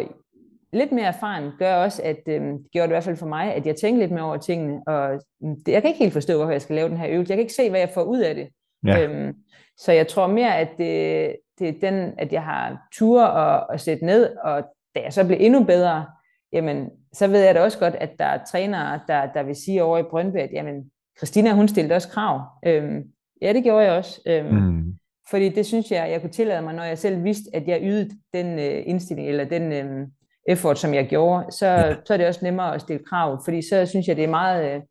[0.73, 3.53] lidt mere erfaring gør også, at øh, det gjorde det i hvert fald for mig,
[3.53, 6.37] at jeg tænker lidt mere over tingene, og mm, det, jeg kan ikke helt forstå,
[6.37, 7.31] hvorfor jeg skal lave den her øvelse.
[7.31, 8.49] Jeg kan ikke se, hvad jeg får ud af det.
[8.85, 9.03] Ja.
[9.03, 9.35] Øhm,
[9.77, 13.79] så jeg tror mere, at det, det er den, at jeg har tur og, og
[13.79, 14.63] sætte ned, og
[14.95, 16.05] da jeg så blev endnu bedre,
[16.53, 19.83] jamen, så ved jeg da også godt, at der er trænere, der, der vil sige
[19.83, 22.41] over i Brøndby, at jamen, Christina, hun stillede også krav.
[22.65, 23.03] Øhm,
[23.41, 24.21] ja, det gjorde jeg også.
[24.27, 24.95] Øhm, mm.
[25.29, 28.09] Fordi det synes jeg, jeg kunne tillade mig, når jeg selv vidste, at jeg ydede
[28.33, 30.07] den øh, indstilling, eller den øh,
[30.47, 31.95] effort, som jeg gjorde, så, ja.
[32.05, 34.75] så er det også nemmere at stille krav, fordi så synes jeg, det er meget,
[34.75, 34.81] øh,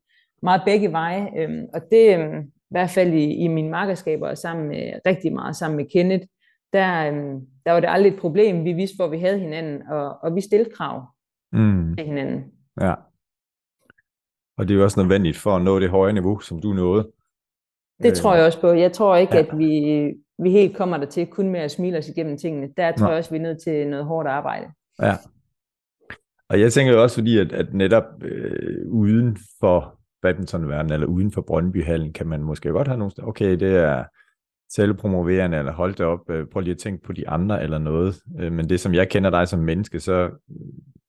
[0.42, 1.28] meget begge veje.
[1.36, 5.56] Øhm, og det, øh, i hvert fald i, i mine markerskaber, sammen med, rigtig meget
[5.56, 6.26] sammen med Kenneth,
[6.72, 8.64] der, øh, der var det aldrig et problem.
[8.64, 11.06] Vi vidste, hvor vi havde hinanden, og, og vi stillede krav
[11.52, 11.96] mm.
[11.96, 12.44] til hinanden.
[12.80, 12.94] Ja.
[14.58, 17.10] Og det er jo også nødvendigt for at nå det høje niveau, som du nåede.
[18.02, 18.72] Det tror jeg også på.
[18.72, 19.42] Jeg tror ikke, ja.
[19.42, 22.68] at vi, vi helt kommer der til kun med at smile os igennem tingene.
[22.76, 23.10] Der tror Nå.
[23.10, 24.66] jeg også, vi er nødt til noget hårdt arbejde.
[25.02, 25.14] Ja.
[26.48, 31.40] Og jeg tænker også, fordi at, at netop øh, uden for badmintonverdenen, eller uden for
[31.40, 34.04] Brøndbyhallen, kan man måske godt have nogle steder, okay, det er
[34.70, 38.22] selvpromoverende, eller hold det op, øh, prøv lige at tænke på de andre, eller noget.
[38.40, 40.30] Øh, men det, som jeg kender dig som menneske, så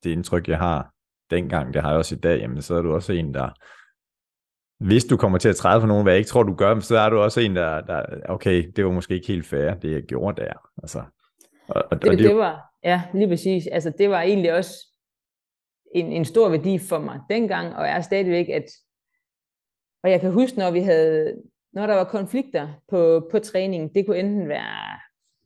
[0.04, 0.93] det indtryk, jeg har
[1.30, 3.50] dengang, det har jeg også i dag, jamen så er du også en, der,
[4.84, 6.97] hvis du kommer til at træde på nogen, hvad jeg ikke tror, du gør, så
[6.97, 10.04] er du også en, der, der okay, det var måske ikke helt fair, det jeg
[10.04, 10.54] gjorde der.
[10.84, 11.00] Altså,
[11.68, 13.68] og, og, det, og det, det var, ja, lige præcis.
[13.68, 14.72] Altså, det var egentlig også
[15.95, 18.66] en, en stor værdi for mig dengang, og er stadigvæk, at
[20.04, 21.36] og jeg kan huske, når vi havde,
[21.74, 25.00] når der var konflikter på, på træning, det kunne enten være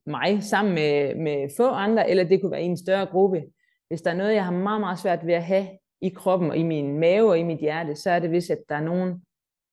[0.06, 3.43] mig sammen med, med få andre, eller det kunne være en større gruppe.
[3.93, 5.67] Hvis der er noget, jeg har meget, meget svært ved at have
[6.01, 8.57] i kroppen og i min mave og i mit hjerte, så er det hvis, at
[8.69, 9.21] der er nogen,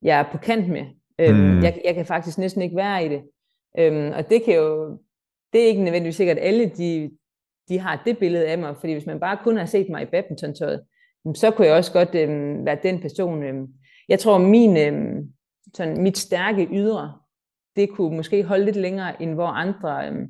[0.02, 0.84] jeg er på kant med.
[1.18, 1.62] Øhm, mm.
[1.62, 3.22] jeg, jeg kan faktisk næsten ikke være i det.
[3.78, 4.98] Øhm, og det kan jo,
[5.52, 7.10] det er ikke nødvendigvis sikkert, at alle de,
[7.68, 10.06] de har det billede af mig, fordi hvis man bare kun har set mig i
[10.06, 10.84] badmintontøjet,
[11.34, 13.42] så kunne jeg også godt øhm, være den person.
[13.42, 13.66] Øhm.
[14.08, 15.32] Jeg tror, min, øhm,
[15.74, 17.18] sådan, mit stærke ydre,
[17.76, 20.28] det kunne måske holde lidt længere, end hvor andre, øhm,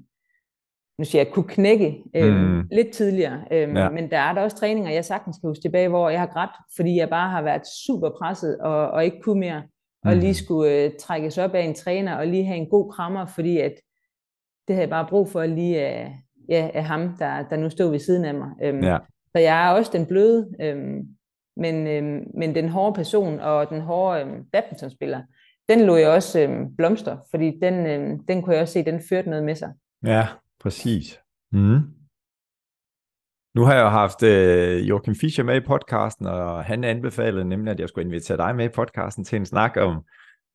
[1.01, 2.69] nu siger jeg, kunne knække øhm, mm.
[2.73, 3.41] lidt tidligere.
[3.51, 3.91] Øhm, ja.
[3.91, 6.51] Men der er der også træninger, jeg sagtens kan huske tilbage, hvor jeg har grædt,
[6.77, 9.63] fordi jeg bare har været super presset og, og ikke kunne mere.
[10.05, 10.35] Og lige mm.
[10.35, 13.73] skulle øh, trækkes op af en træner og lige have en god krammer, fordi at
[14.69, 17.91] det havde jeg bare brug for lige af, ja, af ham, der, der nu stod
[17.91, 18.51] ved siden af mig.
[18.63, 18.99] Øhm, ja.
[19.33, 21.09] Så jeg er også den bløde, øhm,
[21.57, 25.23] men, øhm, men den hårde person og den hårde øhm, badmintonspiller,
[25.69, 29.01] den lå jeg også øhm, blomster, fordi den, øhm, den kunne jeg også se, den
[29.09, 29.73] førte noget med sig.
[30.07, 30.27] Ja,
[30.61, 31.21] præcis.
[31.53, 31.81] Mm.
[33.55, 37.71] Nu har jeg jo haft øh, Joachim Fischer med i podcasten, og han anbefalede nemlig,
[37.71, 40.03] at jeg skulle invitere dig med i podcasten til en snak om,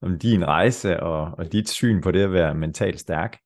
[0.02, 3.38] om din rejse og, og dit syn på det at være mentalt stærk.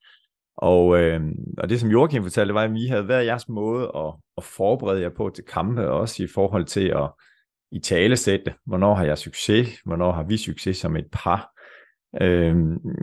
[0.58, 1.22] Og, øh,
[1.58, 5.02] og det, som Joachim fortalte, var, at vi havde været jeres måde at, at forberede
[5.02, 7.12] jer på til kampe, også i forhold til at
[7.72, 11.52] i tale sætte, hvornår har jeg succes, hvornår har vi succes som et par.
[12.22, 12.56] Øh,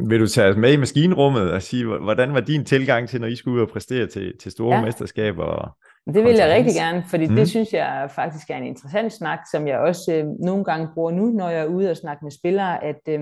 [0.09, 3.29] vil du tage os med i maskinrummet og sige, hvordan var din tilgang til, når
[3.29, 4.85] I skulle ud og præstere til, til store ja.
[4.85, 5.45] mesterskaber?
[5.45, 5.71] Og
[6.15, 7.37] det vil jeg rigtig gerne, fordi mm.
[7.37, 11.11] det synes jeg faktisk er en interessant snak, som jeg også øh, nogle gange bruger
[11.11, 13.21] nu, når jeg er ude og snakke med spillere, at øh,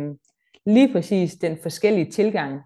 [0.66, 2.61] lige præcis den forskellige tilgang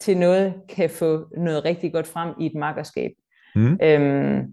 [0.00, 3.10] til noget kan få noget rigtig godt frem i et makkerskab.
[3.54, 3.78] Mm.
[3.82, 4.52] Øhm,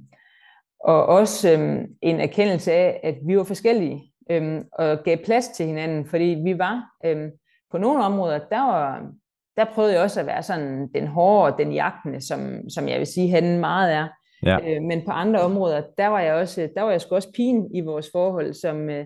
[0.83, 5.65] og også øhm, en erkendelse af, at vi var forskellige øhm, og gav plads til
[5.65, 7.31] hinanden, fordi vi var øhm,
[7.71, 9.11] på nogle områder, der var,
[9.57, 12.99] der prøvede jeg også at være sådan den hårde og den jagtende, som, som jeg
[12.99, 14.07] vil sige, han meget er.
[14.45, 14.57] Ja.
[14.57, 17.75] Øh, men på andre områder, der var jeg også, der var jeg sgu også pigen
[17.75, 19.05] i vores forhold, som, øh,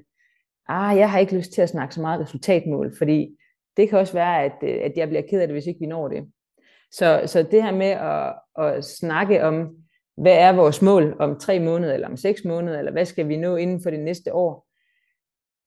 [0.70, 3.38] ah, jeg har ikke lyst til at snakke så meget resultatmål, fordi
[3.78, 5.86] det kan også være, at, øh, at jeg bliver ked af det, hvis ikke vi
[5.86, 6.28] når det.
[6.92, 8.34] Så, så det her med at,
[8.66, 9.76] at snakke om,
[10.18, 13.38] hvad er vores mål om tre måneder, eller om seks måneder, eller hvad skal vi
[13.38, 14.68] nå inden for det næste år,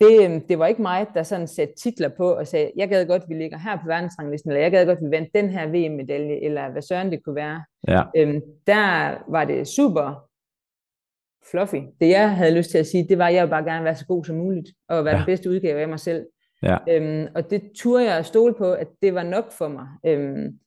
[0.01, 3.07] det, øhm, det var ikke mig, der sådan satte titler på og sagde, jeg gad
[3.07, 6.45] godt, vi ligger her på verdensranglisten, eller jeg gad godt, vi vandt den her VM-medalje,
[6.45, 7.65] eller hvad søren det kunne være.
[7.89, 8.03] Ja.
[8.17, 10.29] Øhm, der var det super
[11.51, 11.77] fluffy.
[12.01, 13.97] Det jeg havde lyst til at sige, det var, at jeg ville bare gerne være
[13.97, 15.19] så god som muligt, og være ja.
[15.19, 16.27] den bedste udgave af mig selv.
[16.63, 16.77] Ja.
[16.89, 19.87] Øhm, og det turde jeg at stole på, at det var nok for mig.
[20.07, 20.59] Øhm,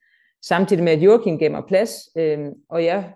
[0.46, 3.14] samtidig med, at Joachim gav mig plads, øhm, og jeg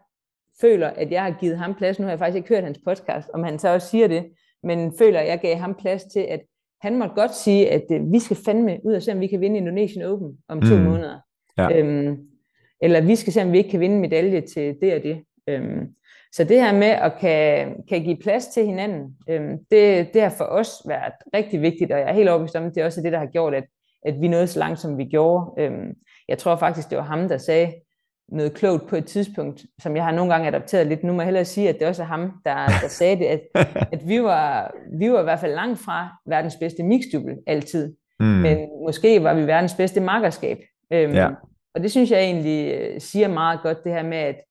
[0.62, 2.00] føler, at jeg har givet ham plads.
[2.00, 4.26] Nu har jeg faktisk ikke hørt hans podcast, om han så også siger det,
[4.64, 6.42] men føler, at jeg gav ham plads til, at
[6.82, 9.42] han måtte godt sige, at øh, vi skal fandme ud og se, om vi kan
[9.42, 10.82] vinde Indonesian Open om to mm.
[10.82, 11.20] måneder.
[11.58, 11.80] Ja.
[11.80, 12.18] Øhm,
[12.82, 15.24] eller vi skal se, om vi ikke kan vinde medalje til det og det.
[15.48, 15.88] Øhm,
[16.32, 20.34] så det her med at kan, kan give plads til hinanden, øhm, det, det har
[20.38, 23.02] for os været rigtig vigtigt, og jeg er helt overbevist om, at det er også
[23.02, 23.64] det, der har gjort, at,
[24.06, 25.52] at vi nåede så langt, som vi gjorde.
[25.58, 25.94] Øhm,
[26.28, 27.74] jeg tror faktisk, det var ham, der sagde
[28.34, 31.04] noget klogt på et tidspunkt, som jeg har nogle gange adopteret lidt.
[31.04, 33.42] Nu må jeg hellere sige, at det også er ham, der, der sagde det, at,
[33.92, 37.96] at vi, var, vi var i hvert fald langt fra verdens bedste mixdubbel altid.
[38.20, 38.26] Mm.
[38.26, 40.58] Men måske var vi verdens bedste makkerskab.
[40.94, 41.30] Øhm, ja.
[41.76, 44.42] Og det synes jeg egentlig øh, siger meget godt, det her med, at,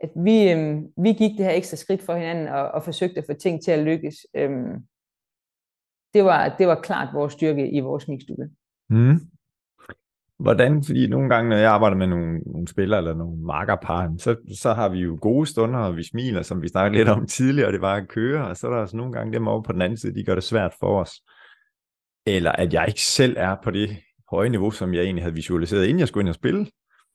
[0.00, 3.26] at vi, øhm, vi gik det her ekstra skridt for hinanden og, og forsøgte at
[3.26, 4.14] få ting til at lykkes.
[4.36, 4.74] Øhm,
[6.14, 8.50] det, var, det var klart vores styrke i vores mixdubbel.
[8.90, 9.20] Mm.
[10.38, 14.36] Hvordan, fordi nogle gange, når jeg arbejder med nogle, nogle spillere eller nogle markerpar, så,
[14.60, 17.68] så har vi jo gode stunder, og vi smiler, som vi snakkede lidt om tidligere,
[17.68, 19.72] og det var at køre, og så er der også nogle gange dem over på
[19.72, 21.12] den anden side, de gør det svært for os.
[22.26, 23.96] Eller at jeg ikke selv er på det
[24.30, 26.66] høje niveau, som jeg egentlig havde visualiseret, inden jeg skulle ind og spille.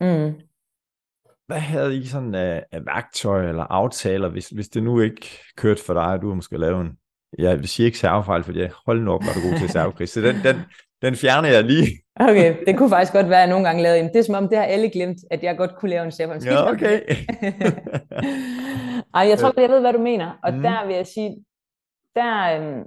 [0.02, 0.34] Mm.
[1.48, 5.84] Hvad havde I sådan af, af værktøj eller aftaler, hvis, hvis det nu ikke kørte
[5.86, 6.98] for dig, at du har måske lavet en,
[7.38, 9.70] jeg vil sige ikke servefejl, for jeg hold nu op, når du er god til
[9.70, 10.10] servekris.
[10.10, 10.56] Så den, den,
[11.02, 11.88] den fjerner jeg lige.
[12.16, 14.08] Okay, det kunne faktisk godt være, at jeg nogle gange lavede en.
[14.08, 16.45] Det er som om, det har alle glemt, at jeg godt kunne lave en chef.
[16.45, 17.02] Ja, okay.
[19.16, 20.39] Ej, jeg tror, jeg ved, hvad du mener.
[20.43, 20.62] Og mm.
[20.62, 21.45] der vil jeg sige,
[22.16, 22.84] der, øhm,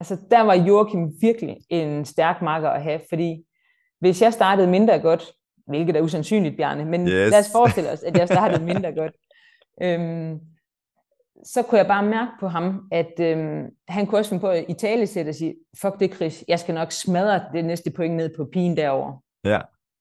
[0.00, 3.44] altså, der var Joachim virkelig en stærk marker at have, fordi
[4.00, 5.32] hvis jeg startede mindre godt,
[5.66, 7.30] hvilket er usandsynligt, Bjarne, men yes.
[7.30, 9.12] lad os forestille os, at jeg startede mindre godt,
[9.82, 10.38] øhm,
[11.44, 14.64] så kunne jeg bare mærke på ham, at øhm, han kunne også finde på at
[14.68, 18.14] i tale sætte og sige, fuck det Chris, jeg skal nok smadre det næste point
[18.14, 19.18] ned på pigen derovre.
[19.44, 19.60] Ja.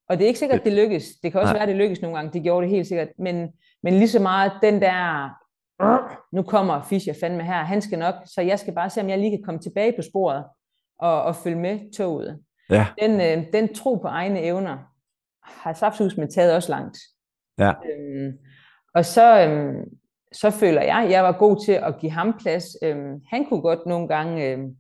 [0.10, 1.06] Og det er ikke sikkert, det lykkes.
[1.24, 1.60] Det kan også Nej.
[1.60, 2.34] være, det lykkes nogle gange.
[2.34, 3.08] Det gjorde det helt sikkert.
[3.20, 5.30] Men, men lige så meget den der,
[6.36, 9.20] nu kommer Fischer fandme her, han skal nok, så jeg skal bare se, om jeg
[9.20, 10.46] lige kan komme tilbage på sporet
[11.00, 12.40] og, og følge med toget.
[12.70, 12.88] Ja.
[13.02, 14.78] Den, øh, den tro på egne evner
[15.44, 16.98] har Safshus med taget også langt.
[17.60, 17.70] Ja.
[17.70, 18.38] Øhm,
[18.94, 19.84] og så, øhm,
[20.40, 22.66] så føler jeg, at jeg var god til at give ham plads.
[22.84, 24.76] Øhm, han kunne godt nogle gange øhm,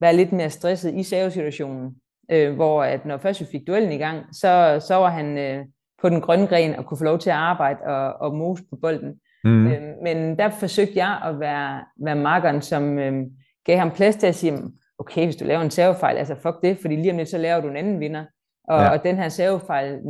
[0.00, 1.94] være lidt mere stresset i savesituationen.
[2.30, 5.64] øh, hvor at når først vi fik duellen i gang, så, så var han øh,
[6.02, 8.76] på den grønne gren og kunne få lov til at arbejde og, og mose på
[8.82, 9.20] bolden.
[9.44, 9.66] Mm.
[9.66, 13.26] Øh, men der forsøgte jeg at være, være markeren, som øh,
[13.64, 14.58] gav ham plads til at sige,
[14.98, 17.60] okay, hvis du laver en servefejl, altså fuck det, fordi lige om lidt, så laver
[17.60, 18.24] du en anden vinder.
[18.68, 18.88] Og, ja.
[18.88, 20.00] og den her servefejl,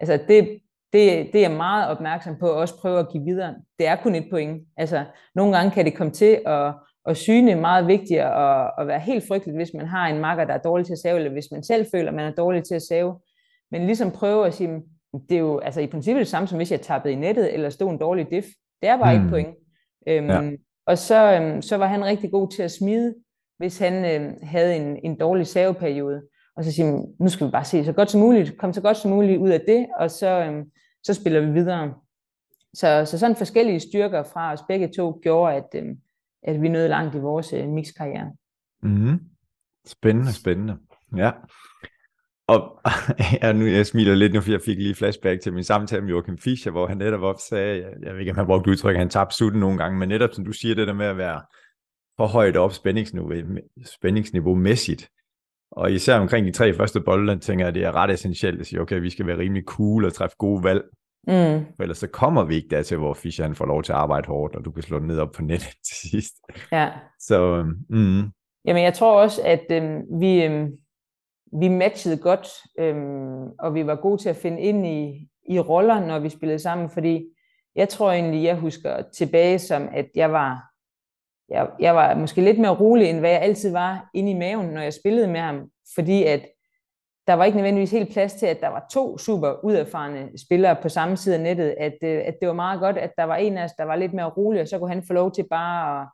[0.00, 0.60] altså det,
[0.92, 3.54] det, det er jeg meget opmærksom på, at også prøve at give videre.
[3.78, 4.62] Det er kun et point.
[4.76, 6.74] Altså, nogle gange kan det komme til at,
[7.06, 10.54] at syne meget vigtigt og at være helt frygteligt, hvis man har en makker, der
[10.54, 12.74] er dårlig til at save, eller hvis man selv føler, at man er dårlig til
[12.74, 13.20] at save.
[13.70, 14.82] Men ligesom prøve at sige,
[15.28, 17.70] det er jo altså i princippet det samme, som hvis jeg tappede i nettet, eller
[17.70, 18.46] stod en dårlig diff.
[18.82, 19.24] Det er bare mm.
[19.24, 19.56] et point.
[20.08, 20.50] Øhm, ja.
[20.86, 23.14] Og så, øhm, så var han rigtig god til at smide,
[23.58, 26.22] hvis han øhm, havde en, en dårlig saveperiode.
[26.56, 28.96] Og så sige, nu skal vi bare se så godt som muligt, komme så godt
[28.96, 30.70] som muligt ud af det, og så, øhm,
[31.02, 31.94] så spiller vi videre.
[32.74, 35.96] Så, så sådan forskellige styrker fra os begge to gjorde, at, øhm,
[36.42, 38.32] at vi nåede langt i vores øh, mixkarriere.
[38.82, 39.20] Mm.
[39.86, 40.76] Spændende, spændende.
[41.16, 41.30] Ja.
[42.46, 42.80] Og
[43.42, 46.10] ja, nu, jeg smiler lidt nu, for jeg fik lige flashback til min samtale med
[46.10, 48.94] Joachim Fischer, hvor han netop op sagde, jeg, jeg ved ikke, om han brugte udtryk,
[48.94, 51.16] at han tabte sutten nogle gange, men netop som du siger, det der med at
[51.16, 51.42] være
[52.16, 53.32] for højt op spændingsniveau,
[53.84, 55.10] spændingsniveau mæssigt.
[55.70, 58.66] Og især omkring de tre første bolde, tænker jeg, at det er ret essentielt at
[58.66, 60.82] sige, okay, vi skal være rimelig cool og træffe gode valg.
[61.26, 61.66] Mm.
[61.76, 64.26] For ellers så kommer vi ikke dertil, hvor Fischer han får lov til at arbejde
[64.26, 66.34] hårdt, og du kan slå den ned op på nettet til sidst.
[66.72, 66.90] Ja.
[67.20, 68.22] Så, mm.
[68.64, 70.72] Jamen, jeg tror også, at øhm, vi, øhm,
[71.60, 72.48] vi matchede godt,
[72.78, 76.58] øhm, og vi var gode til at finde ind i, i roller, når vi spillede
[76.58, 77.24] sammen, fordi
[77.76, 80.62] jeg tror egentlig, jeg husker tilbage som, at jeg var,
[81.48, 84.66] jeg, jeg var måske lidt mere rolig, end hvad jeg altid var inde i maven,
[84.66, 86.40] når jeg spillede med ham, fordi at
[87.26, 90.88] der var ikke nødvendigvis helt plads til, at der var to super uderfarne spillere på
[90.88, 93.58] samme side af nettet, at, øh, at det var meget godt, at der var en
[93.58, 96.00] af os, der var lidt mere rolig, og så kunne han få lov til bare
[96.00, 96.08] at,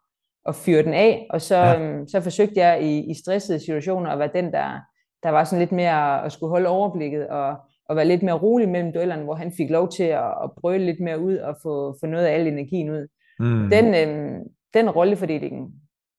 [0.49, 1.80] at fyre den af, og så, ja.
[1.80, 4.80] øhm, så forsøgte jeg i, i stressede situationer at være den, der,
[5.22, 7.57] der var sådan lidt mere at skulle holde overblikket og,
[7.89, 10.87] og være lidt mere rolig mellem duellerne, hvor han fik lov til at, at brøle
[10.87, 13.07] lidt mere ud og få, få noget af al energien ud.
[13.39, 13.70] Mm.
[13.70, 14.43] Den, øhm,
[14.75, 15.75] den rollefordeling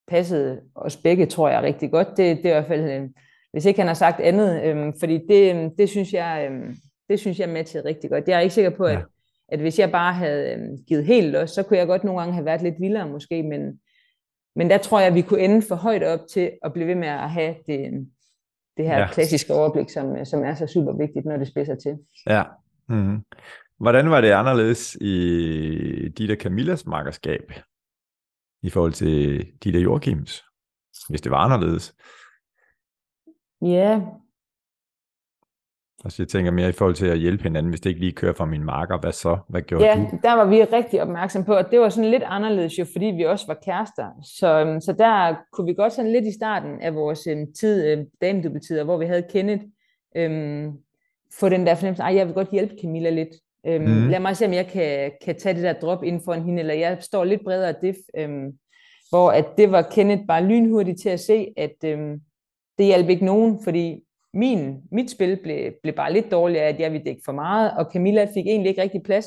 [0.08, 2.08] passede os begge, tror jeg, rigtig godt.
[2.08, 3.14] Det, det er i hvert fald, øhm,
[3.51, 6.76] hvis ikke han har sagt andet, øhm, fordi det, øhm, det, synes jeg, øhm,
[7.10, 8.28] det synes jeg matchede rigtig godt.
[8.28, 9.01] Jeg er ikke sikker på, at, ja.
[9.47, 12.34] at hvis jeg bare havde øhm, givet helt løs, så kunne jeg godt nogle gange
[12.34, 13.80] have været lidt vildere måske, men,
[14.56, 16.95] men der tror jeg, at vi kunne ende for højt op til at blive ved
[16.95, 18.08] med at have det, øhm,
[18.78, 19.08] det her ja.
[19.08, 21.97] klassiske overblik, som, som er så super vigtigt, når det spidser til.
[22.30, 22.43] Ja.
[22.89, 23.22] Mm-hmm.
[23.80, 27.51] Hvordan var det anderledes i dit og Camillas makkerskab
[28.64, 30.43] i forhold til dit og Joachims,
[31.09, 31.95] hvis det var anderledes?
[33.61, 34.01] Ja,
[36.05, 38.34] Altså jeg tænker mere i forhold til at hjælpe hinanden, hvis det ikke lige kører
[38.34, 39.38] fra min marker, hvad så?
[39.49, 40.18] Hvad gjorde ja, du?
[40.24, 43.24] der var vi rigtig opmærksom på, at det var sådan lidt anderledes jo, fordi vi
[43.24, 44.09] også var kærester.
[44.24, 47.97] Så, øhm, så der kunne vi godt sådan lidt i starten af vores um, tid,
[47.97, 49.64] um, damedubeltider, hvor vi havde Kenneth,
[50.16, 50.78] um,
[51.39, 53.36] få den der fornemmelse, at jeg vil godt hjælpe Camilla lidt.
[53.68, 54.09] Um, mm.
[54.09, 56.74] Lad mig se, om jeg kan, kan tage det der drop ind for hende, eller
[56.74, 58.51] jeg står lidt bredere diff, um,
[59.09, 62.22] hvor at det var Kenneth bare lynhurtigt til at se, at um,
[62.78, 64.03] det hjalp ikke nogen, fordi
[64.34, 67.89] min, mit spil blev, blev bare lidt dårligere, at jeg ville dække for meget, og
[67.93, 69.26] Camilla fik egentlig ikke rigtig plads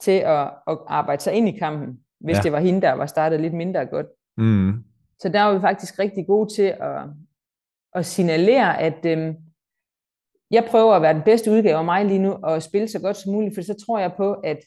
[0.00, 2.42] til at, at arbejde sig ind i kampen, hvis ja.
[2.42, 4.06] det var hende, der var startet lidt mindre godt.
[4.36, 4.84] Mm.
[5.18, 7.02] Så der var vi faktisk rigtig gode til at,
[7.94, 9.36] at signalere, at øhm,
[10.54, 13.16] jeg prøver at være den bedste udgave af mig lige nu, og spille så godt
[13.16, 14.58] som muligt, for så tror jeg på, at,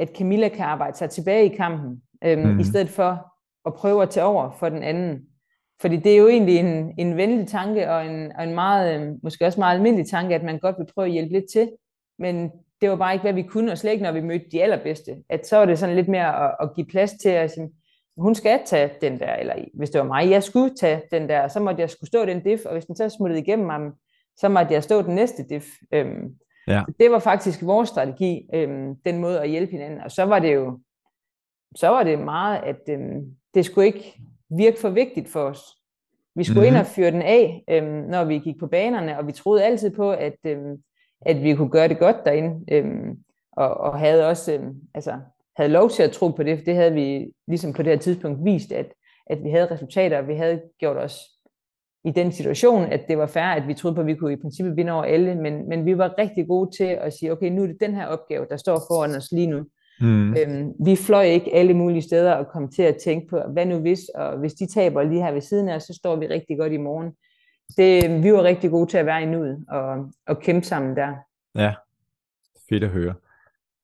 [0.00, 2.60] at Camilla kan arbejde sig tilbage i kampen, øhm, mm.
[2.60, 3.26] i stedet for
[3.66, 5.20] at prøve at tage over for den anden.
[5.80, 9.12] Fordi det er jo egentlig en, en venlig tanke, og en, og en meget, øh,
[9.22, 11.70] måske også meget almindelig tanke, at man godt vil prøve at hjælpe lidt til.
[12.18, 14.62] Men det var bare ikke, hvad vi kunne, og slet ikke, når vi mødte de
[14.62, 15.16] allerbedste.
[15.28, 17.68] At så var det sådan lidt mere at, at give plads til at sige,
[18.16, 21.48] hun skal tage den der, eller hvis det var mig, jeg skulle tage den der,
[21.48, 23.92] så måtte jeg skulle stå den diff, og hvis den så smuttede igennem ham,
[24.40, 25.66] så måtte jeg stå den næste diff.
[25.92, 26.34] Øhm,
[26.66, 26.82] ja.
[27.00, 30.00] Det var faktisk vores strategi, øhm, den måde at hjælpe hinanden.
[30.00, 30.78] Og så var det jo,
[31.76, 34.20] så var det meget, at øhm, det skulle ikke
[34.50, 35.60] virke for vigtigt for os.
[36.34, 36.76] Vi skulle mm-hmm.
[36.76, 39.90] ind og fyre den af, øhm, når vi gik på banerne, og vi troede altid
[39.90, 40.82] på, at, øhm,
[41.20, 43.18] at vi kunne gøre det godt derinde, øhm,
[43.52, 45.18] og, og havde også øhm, altså,
[45.56, 47.98] havde lov til at tro på det, for det havde vi ligesom på det her
[47.98, 48.92] tidspunkt vist, at,
[49.26, 51.18] at vi havde resultater, og vi havde gjort os
[52.08, 54.36] i den situation, at det var fair, at vi troede på, at vi kunne i
[54.36, 57.62] princippet vinde over alle, men, men vi var rigtig gode til at sige, okay, nu
[57.62, 59.64] er det den her opgave, der står foran os lige nu.
[60.00, 60.36] Mm.
[60.36, 63.78] Øhm, vi fløj ikke alle mulige steder og kom til at tænke på, hvad nu
[63.78, 66.58] hvis, og hvis de taber lige her ved siden af os, så står vi rigtig
[66.58, 67.12] godt i morgen.
[67.76, 71.14] Det, vi var rigtig gode til at være i nuet og, og kæmpe sammen der.
[71.54, 71.74] Ja,
[72.68, 73.14] fedt at høre.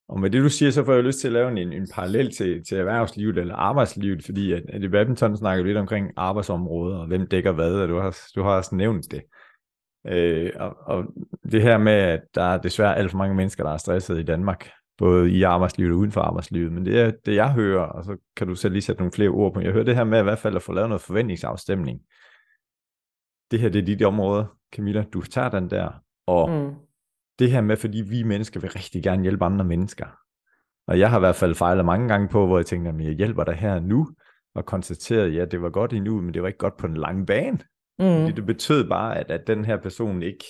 [0.09, 2.35] Og med det du siger, så får jeg lyst til at lave en, en parallel
[2.35, 6.99] til, til erhvervslivet eller arbejdslivet, fordi at, at i badminton snakker vi lidt omkring arbejdsområder,
[6.99, 9.23] og hvem dækker hvad, og du har, du har også nævnt det.
[10.07, 11.05] Øh, og, og
[11.53, 14.23] det her med, at der er desværre alt for mange mennesker, der er stresset i
[14.23, 18.05] Danmark, både i arbejdslivet og uden for arbejdslivet, men det er det, jeg hører, og
[18.05, 19.61] så kan du selv lige sætte nogle flere ord på.
[19.61, 22.01] Jeg hører det her med i hvert fald at få lavet noget forventningsafstemning.
[23.51, 25.89] Det her, det er dit område, Camilla, du tager den der,
[26.27, 26.75] og mm
[27.39, 30.07] det her med, fordi vi mennesker vil rigtig gerne hjælpe andre mennesker.
[30.87, 33.13] Og jeg har i hvert fald fejlet mange gange på, hvor jeg tænkte, at jeg
[33.13, 34.09] hjælper dig her nu,
[34.55, 36.97] og konstateret, ja, det var godt i nu, men det var ikke godt på den
[36.97, 37.59] lange bane.
[37.99, 38.27] Mm.
[38.27, 40.45] Det, det betød bare, at, at den her person ikke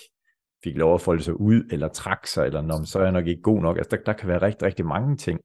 [0.63, 3.27] fik lov at folde sig ud, eller trak sig, eller når, så er jeg nok
[3.27, 3.77] ikke god nok.
[3.77, 5.39] Altså, der, der kan være rigtig, rigtig mange ting.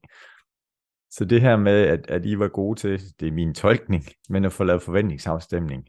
[1.11, 4.45] Så det her med, at, at I var gode til, det er min tolkning, men
[4.45, 5.85] at få lavet forventningsafstemning.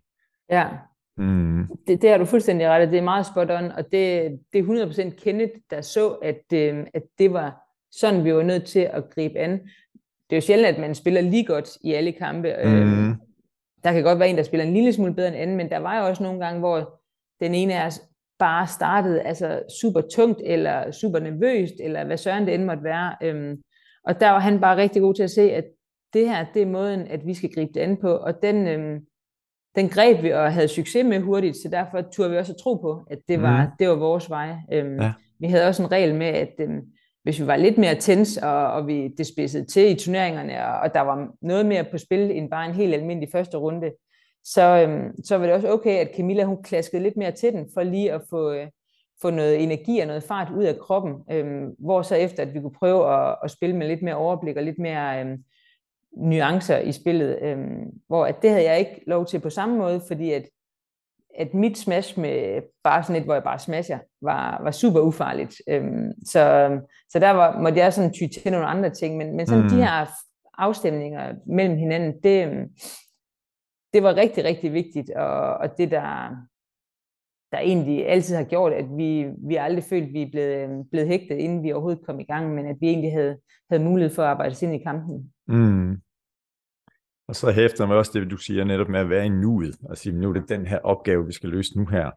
[0.50, 0.70] Ja,
[1.18, 1.68] mm.
[1.88, 5.10] det, det har du fuldstændig ret Det er meget spot on, og det, det er
[5.10, 9.10] 100% Kenneth, der så, at, øh, at det var sådan, vi var nødt til at
[9.10, 9.52] gribe an.
[9.52, 12.56] Det er jo sjældent, at man spiller lige godt i alle kampe.
[12.66, 13.16] Øh, mm.
[13.84, 15.78] Der kan godt være en, der spiller en lille smule bedre end anden, men der
[15.78, 17.02] var jo også nogle gange, hvor
[17.40, 18.02] den ene af os
[18.40, 23.16] bare startede altså super tungt, eller super nervøst, eller hvad søren det end måtte være.
[23.24, 23.62] Øhm,
[24.04, 25.66] og der var han bare rigtig god til at se, at
[26.14, 29.06] det her, det er måden, at vi skal gribe det an på, og den, øhm,
[29.76, 32.76] den greb vi og havde succes med hurtigt, så derfor turde vi også at tro
[32.76, 33.72] på, at det var, mm.
[33.80, 34.56] det var vores vej.
[34.72, 35.14] Øhm, ja.
[35.40, 36.82] Vi havde også en regel med, at øhm,
[37.24, 40.80] hvis vi var lidt mere tens, og, og vi det spidsede til i turneringerne, og,
[40.80, 43.92] og der var noget mere på spil end bare en helt almindelig første runde,
[44.44, 47.68] så, øhm, så var det også okay, at Camilla hun klaskede lidt mere til den,
[47.74, 48.68] for lige at få, øh,
[49.22, 52.62] få noget energi og noget fart ud af kroppen, øhm, hvor så efter, at vi
[52.62, 55.44] kunne prøve at, at spille med lidt mere overblik og lidt mere øhm,
[56.18, 60.02] nuancer i spillet, øhm, hvor at det havde jeg ikke lov til på samme måde,
[60.08, 60.44] fordi at,
[61.38, 65.62] at mit smash med bare sådan et, hvor jeg bare smasher, var, var super ufarligt.
[65.70, 66.70] Øhm, så,
[67.10, 69.70] så der var, måtte jeg sådan ty til nogle andre ting, men, men sådan mm.
[69.70, 70.06] de her
[70.58, 72.70] afstemninger mellem hinanden, det, øhm,
[73.94, 76.36] det var rigtig, rigtig vigtigt, og, og det der,
[77.52, 80.70] der egentlig altid har gjort, at vi, vi aldrig følt, at vi er blevet, øh,
[80.92, 83.38] blevet hægtet, inden vi overhovedet kom i gang, men at vi egentlig havde,
[83.70, 85.34] havde mulighed for at arbejde os ind i kampen.
[85.48, 86.02] Mm.
[87.28, 89.98] Og så hæfter mig også det, du siger netop med at være i nuet, og
[89.98, 92.12] sige, nu er det den her opgave, vi skal løse nu her,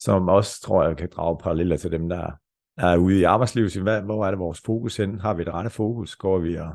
[0.00, 2.30] som også, tror jeg, kan drage paralleller til dem, der
[2.78, 3.72] er ude i arbejdslivet.
[3.72, 5.20] sige, hvad, hvor er det vores fokus hen?
[5.20, 6.16] Har vi det rette fokus?
[6.16, 6.70] Går vi og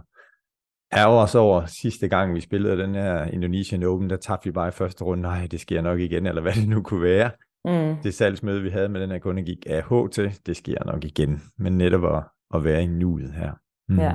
[0.93, 4.67] ærger os over sidste gang, vi spillede den her Indonesian Open, der tabte vi bare
[4.67, 7.31] i første runde, nej, det sker nok igen, eller hvad det nu kunne være.
[7.65, 7.95] Mm.
[8.03, 11.41] Det salgsmøde, vi havde med den her kunde, gik AH til, det sker nok igen,
[11.57, 13.53] men netop at, at være i nuet her.
[13.89, 13.99] Mm.
[13.99, 14.13] Ja.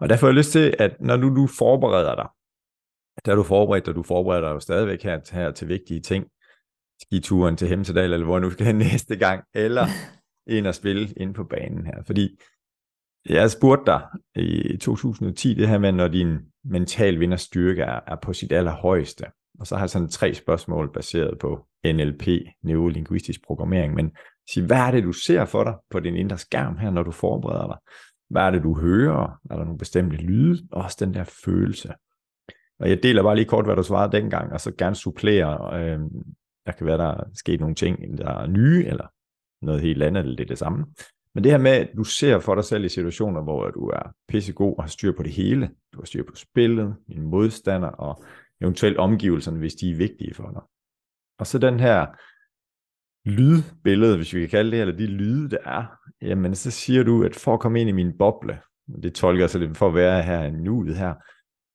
[0.00, 2.28] Og derfor har jeg lyst til, at når du, du forbereder dig,
[3.24, 6.26] der er du forberedt, og du forbereder dig jo stadigvæk her, her til vigtige ting,
[7.00, 9.86] skituren til Hemsedal, eller hvor nu skal hen næste gang, eller
[10.56, 12.02] ind og spille ind på banen her.
[12.02, 12.38] Fordi
[13.28, 14.02] jeg spurgte dig
[14.34, 19.24] i 2010, det her med, når din mental vinderstyrke er, er på sit allerhøjeste.
[19.60, 22.28] Og så har jeg sådan tre spørgsmål baseret på NLP,
[22.62, 23.94] neurolinguistisk programmering.
[23.94, 24.12] Men
[24.50, 27.10] sig, hvad er det, du ser for dig på din indre skærm her, når du
[27.10, 27.76] forbereder dig?
[28.30, 29.40] Hvad er det, du hører?
[29.50, 30.68] Er der nogle bestemte lyde?
[30.72, 31.94] Og også den der følelse.
[32.80, 35.80] Og jeg deler bare lige kort, hvad du svarede dengang, og så gerne supplere.
[35.80, 35.98] Øh,
[36.66, 39.06] der kan være, der er sket nogle ting, der er nye, eller
[39.62, 40.86] noget helt andet, eller det er det samme.
[41.34, 44.14] Men det her med, at du ser for dig selv i situationer, hvor du er
[44.28, 45.70] pissegod og har styr på det hele.
[45.92, 48.24] Du har styr på spillet, din modstander og
[48.64, 50.62] eventuelt omgivelserne, hvis de er vigtige for dig.
[51.38, 52.06] Og så den her
[53.28, 55.84] lydbillede, hvis vi kan kalde det, eller de lyde, der er,
[56.22, 58.60] jamen så siger du, at for at komme ind i min boble,
[58.94, 61.14] og det tolker jeg så lidt for at være her i nuet her,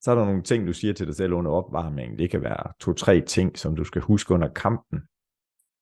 [0.02, 2.20] så er der nogle ting, du siger til dig selv under opvarmningen.
[2.20, 5.00] Det kan være to-tre ting, som du skal huske under kampen.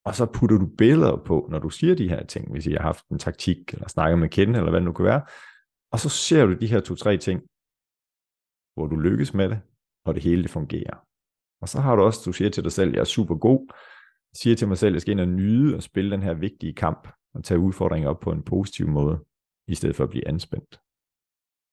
[0.06, 2.82] Og så putter du billeder på, når du siger de her ting, hvis I har
[2.82, 5.22] haft en taktik, eller snakket med kende, eller hvad det nu kan være.
[5.92, 7.42] Og så ser du de her to-tre ting,
[8.76, 9.62] hvor du lykkes med det,
[10.08, 10.98] og det hele det fungerer.
[11.62, 13.66] Og så har du også, du siger til dig selv, jeg er super god,
[14.32, 16.74] jeg siger til mig selv, jeg skal ind og nyde og spille den her vigtige
[16.74, 19.20] kamp, og tage udfordringer op på en positiv måde,
[19.68, 20.80] i stedet for at blive anspændt.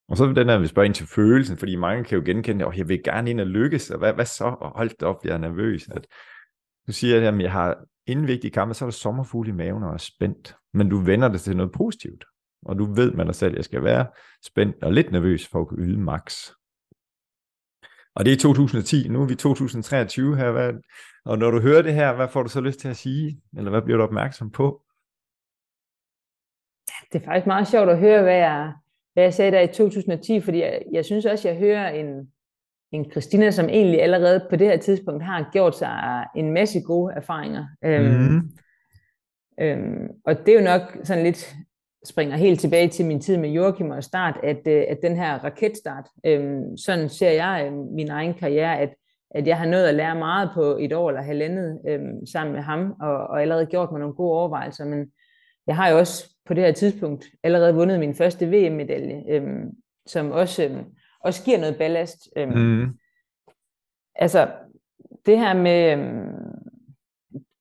[0.08, 2.78] Og så den der, vi spørger ind til følelsen, fordi mange kan jo genkende, at
[2.78, 4.44] jeg vil gerne ind og lykkes, og hvad, hvad så?
[4.44, 5.88] Og hold op, jeg er nervøs.
[5.88, 6.06] At
[6.86, 9.92] du siger, at jeg har inden vigtige kampe, så er der sommerfugle i maven og
[9.92, 10.56] er spændt.
[10.74, 12.24] Men du vender det til noget positivt.
[12.66, 14.06] Og du ved med dig selv, at jeg skal være
[14.44, 16.50] spændt og lidt nervøs for at kunne yde max.
[18.16, 20.50] Og det er 2010, nu er vi 2023 her.
[20.50, 20.72] Hvad,
[21.24, 23.40] og når du hører det her, hvad får du så lyst til at sige?
[23.56, 24.82] Eller hvad bliver du opmærksom på?
[27.12, 28.72] Det er faktisk meget sjovt at høre, hvad jeg,
[29.12, 32.32] hvad jeg sagde der i 2010, fordi jeg, jeg synes også, jeg hører en,
[32.92, 37.14] en Christina, som egentlig allerede på det her tidspunkt har gjort sig en masse gode
[37.14, 37.66] erfaringer.
[37.84, 38.50] Øhm, mm.
[39.60, 41.56] øhm, og det er jo nok sådan lidt,
[42.04, 45.44] springer helt tilbage til min tid med Joachim og start, at, øh, at den her
[45.44, 48.94] raketstart, øhm, sådan ser jeg øh, min egen karriere, at,
[49.30, 52.62] at jeg har nået at lære meget på et år eller halvandet øhm, sammen med
[52.62, 55.12] ham, og, og allerede gjort mig nogle gode overvejelser, men
[55.66, 59.70] jeg har jo også på det her tidspunkt allerede vundet min første VM-medalje, øhm,
[60.06, 60.84] som også, øhm,
[61.20, 62.28] også giver noget ballast.
[62.36, 62.98] Øhm, mm.
[64.14, 64.48] Altså,
[65.26, 66.53] det her med, øhm,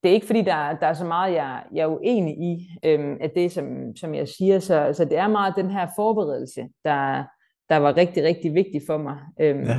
[0.03, 3.17] det er ikke fordi, der, der er så meget, jeg, jeg er uenig i, øhm,
[3.21, 7.23] at det, som, som jeg siger, så, så det er meget den her forberedelse, der,
[7.69, 9.17] der var rigtig, rigtig vigtig for mig.
[9.39, 9.77] Øhm, ja.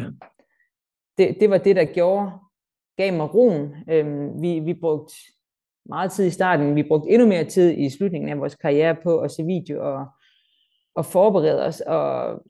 [1.19, 2.31] det, det var det, der gjorde,
[2.97, 3.75] gav mig roen.
[3.91, 5.15] Øhm, vi, vi brugte
[5.87, 9.19] meget tid i starten, vi brugte endnu mere tid i slutningen af vores karriere på
[9.19, 10.07] at se video og,
[10.95, 12.41] og forberede os, og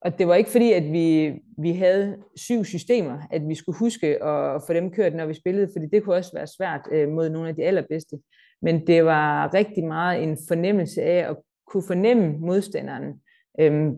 [0.00, 4.24] og det var ikke fordi, at vi, vi havde syv systemer, at vi skulle huske
[4.24, 7.28] at få dem kørt, når vi spillede, fordi det kunne også være svært øh, mod
[7.28, 8.18] nogle af de allerbedste.
[8.62, 11.36] Men det var rigtig meget en fornemmelse af at
[11.66, 13.20] kunne fornemme modstanderen.
[13.60, 13.96] Øhm,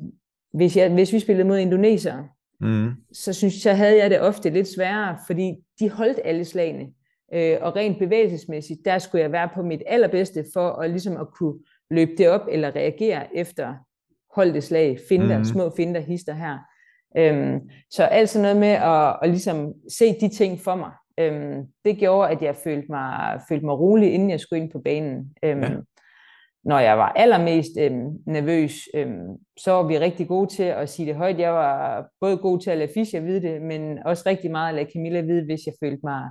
[0.52, 2.28] hvis, jeg, hvis vi spillede mod indonesere,
[2.60, 2.90] mm.
[3.12, 6.86] så synes så havde jeg det ofte lidt sværere, fordi de holdt alle slagene.
[7.34, 11.26] Øh, og rent bevægelsesmæssigt, der skulle jeg være på mit allerbedste for at, ligesom at
[11.34, 11.58] kunne
[11.90, 13.74] løbe det op eller reagere efter
[14.34, 15.44] holdte slag, finder, mm.
[15.44, 16.58] små finder, hister her.
[17.16, 21.66] Øhm, så alt sådan noget med at, at ligesom se de ting for mig, øhm,
[21.84, 25.34] det gjorde, at jeg følte mig, følte mig rolig, inden jeg skulle ind på banen.
[25.42, 25.70] Øhm, ja.
[26.64, 31.06] Når jeg var allermest øhm, nervøs, øhm, så var vi rigtig gode til at sige
[31.06, 31.38] det højt.
[31.38, 34.74] Jeg var både god til at lade Fischer vide det, men også rigtig meget at
[34.74, 36.22] lade Camilla vide, hvis jeg følte mig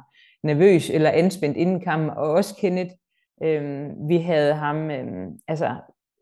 [0.43, 2.91] nervøs eller anspændt inden kampen, og også Kenneth.
[3.43, 5.76] Øhm, vi havde ham, øhm, altså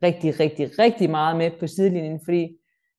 [0.04, 2.50] rigtig, rigtig, rigtig meget med på sidelinjen, fordi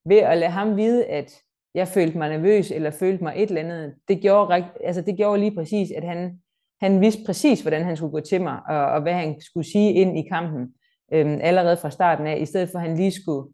[0.07, 1.33] ved at lade ham vide, at
[1.75, 5.41] jeg følte mig nervøs, eller følte mig et eller andet, det gjorde, altså det gjorde
[5.41, 6.39] lige præcis, at han,
[6.81, 9.93] han vidste præcis, hvordan han skulle gå til mig, og, og hvad han skulle sige
[9.93, 10.69] ind i kampen,
[11.13, 13.49] øhm, allerede fra starten af, i stedet for at han lige skulle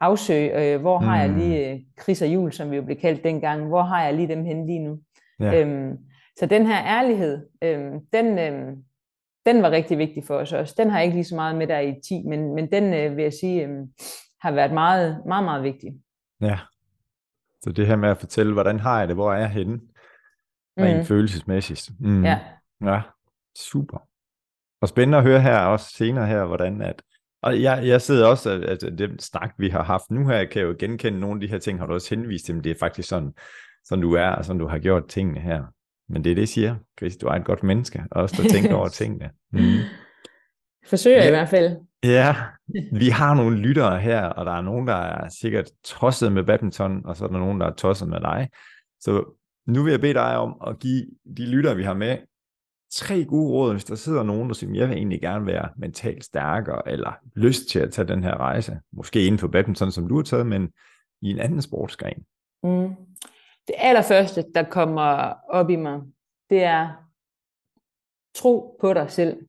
[0.00, 1.36] afsøge, øh, hvor har jeg mm.
[1.38, 4.28] lige øh, Chris og Jul, som vi jo blev kaldt dengang, hvor har jeg lige
[4.28, 4.98] dem hen lige nu.
[5.40, 5.60] Ja.
[5.60, 5.96] Øhm,
[6.38, 8.76] så den her ærlighed, øhm, den, øhm,
[9.46, 10.74] den var rigtig vigtig for os også.
[10.78, 13.16] Den har jeg ikke lige så meget med der i 10, men, men den øh,
[13.16, 13.86] vil jeg sige øh,
[14.40, 15.92] har været meget, meget, meget vigtig.
[16.40, 16.58] Ja,
[17.62, 19.80] så det her med at fortælle, hvordan har jeg det, hvor er jeg henne,
[20.78, 21.04] rent mm.
[21.04, 21.90] følelsesmæssigt.
[22.00, 22.24] Mm.
[22.24, 22.40] Ja.
[22.84, 23.00] Ja,
[23.58, 23.98] super.
[24.80, 27.02] Og spændende at høre her også senere her, hvordan at,
[27.42, 30.60] og jeg, jeg sidder også, at, at den snak, vi har haft nu her, kan
[30.60, 32.70] jeg jo genkende nogle af de her ting, har du også henvist til, men det
[32.70, 33.32] er faktisk sådan,
[33.84, 35.64] sådan du er, og sådan du har gjort tingene her.
[36.08, 36.76] Men det er det, jeg siger.
[36.98, 39.30] Chris, du er et godt menneske, og også der tænker over tingene.
[39.52, 39.78] Mm.
[40.86, 41.26] Forsøger ja.
[41.26, 41.76] i hvert fald.
[42.04, 42.36] Ja,
[43.02, 47.06] vi har nogle lyttere her, og der er nogen, der er sikkert tosset med badminton,
[47.06, 48.48] og så er der nogen, der er tosset med dig.
[49.00, 52.18] Så nu vil jeg bede dig om at give de lyttere, vi har med,
[52.92, 56.24] tre gode råd, hvis der sidder nogen, der siger, jeg vil egentlig gerne være mentalt
[56.24, 58.78] stærkere, eller lyst til at tage den her rejse.
[58.92, 60.68] Måske inden for badminton, som du har taget, men
[61.22, 62.24] i en anden sportsgren.
[62.62, 62.94] Mm
[63.68, 66.02] det allerførste, der kommer op i mig,
[66.50, 67.06] det er
[68.34, 69.46] tro på dig selv.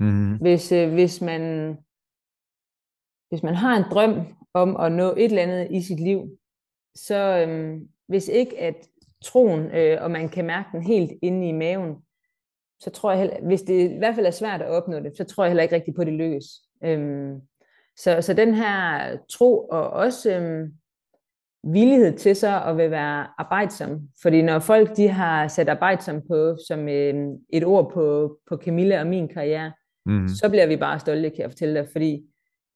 [0.00, 0.36] Mm-hmm.
[0.36, 1.76] Hvis, øh, hvis, man,
[3.28, 6.38] hvis man har en drøm om at nå et eller andet i sit liv,
[6.94, 8.88] så øh, hvis ikke at
[9.24, 11.96] troen, øh, og man kan mærke den helt inde i maven,
[12.80, 15.24] så tror jeg heller, hvis det i hvert fald er svært at opnå det, så
[15.24, 16.46] tror jeg heller ikke rigtigt på, at det lykkes.
[16.84, 17.40] Øhm,
[17.96, 20.74] så, så den her tro, og også øhm,
[21.64, 24.00] villighed til så at vil være arbejdsom.
[24.22, 27.14] Fordi når folk de har sat arbejdsom på som øh,
[27.52, 29.72] et ord på, på Camilla og min karriere,
[30.06, 30.28] mm.
[30.28, 32.26] så bliver vi bare stolte, kan jeg fortælle dig, fordi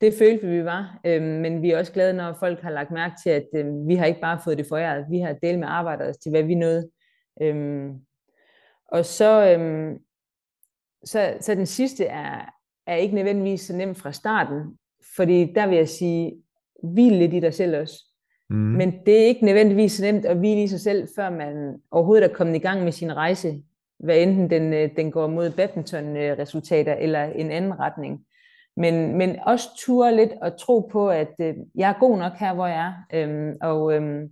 [0.00, 1.00] det følte vi, vi var.
[1.06, 3.94] Øh, men vi er også glade, når folk har lagt mærke til, at øh, vi
[3.94, 6.90] har ikke bare fået det foræret, vi har delt med arbejdet til, hvad vi nåede.
[7.42, 7.90] Øh,
[8.88, 9.96] og så, øh,
[11.04, 12.50] så, så den sidste er,
[12.86, 14.78] er ikke nødvendigvis så nem fra starten,
[15.16, 16.42] fordi der vil jeg sige,
[16.82, 18.13] hvil lidt i dig selv også.
[18.50, 18.56] Mm.
[18.56, 22.24] Men det er ikke nødvendigvis så nemt at hvile i sig selv, før man overhovedet
[22.24, 23.62] er kommet i gang med sin rejse,
[23.98, 28.26] hvad enten den, øh, den går mod badminton-resultater eller en anden retning.
[28.76, 32.54] Men, men også ture lidt og tro på, at øh, jeg er god nok her,
[32.54, 33.18] hvor jeg er.
[33.18, 34.30] Øhm, og øhm,